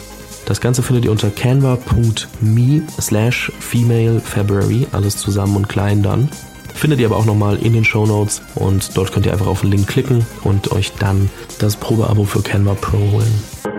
Das 0.45 0.61
Ganze 0.61 0.83
findet 0.83 1.05
ihr 1.05 1.11
unter 1.11 1.29
canva.me 1.29 2.83
slash 3.01 3.51
female 3.59 4.19
February, 4.19 4.87
alles 4.91 5.17
zusammen 5.17 5.55
und 5.55 5.69
klein 5.69 6.03
dann. 6.03 6.29
Findet 6.73 6.99
ihr 6.99 7.07
aber 7.07 7.17
auch 7.17 7.25
nochmal 7.25 7.57
in 7.57 7.73
den 7.73 7.85
Show 7.85 8.05
Notes 8.05 8.41
und 8.53 8.95
dort 8.95 9.11
könnt 9.11 9.25
ihr 9.25 9.31
einfach 9.31 9.47
auf 9.47 9.61
den 9.61 9.71
Link 9.71 9.87
klicken 9.87 10.25
und 10.43 10.71
euch 10.71 10.91
dann 10.99 11.29
das 11.59 11.75
Probeabo 11.77 12.25
für 12.25 12.41
Canva 12.41 12.75
Pro 12.75 12.97
holen. 12.97 13.74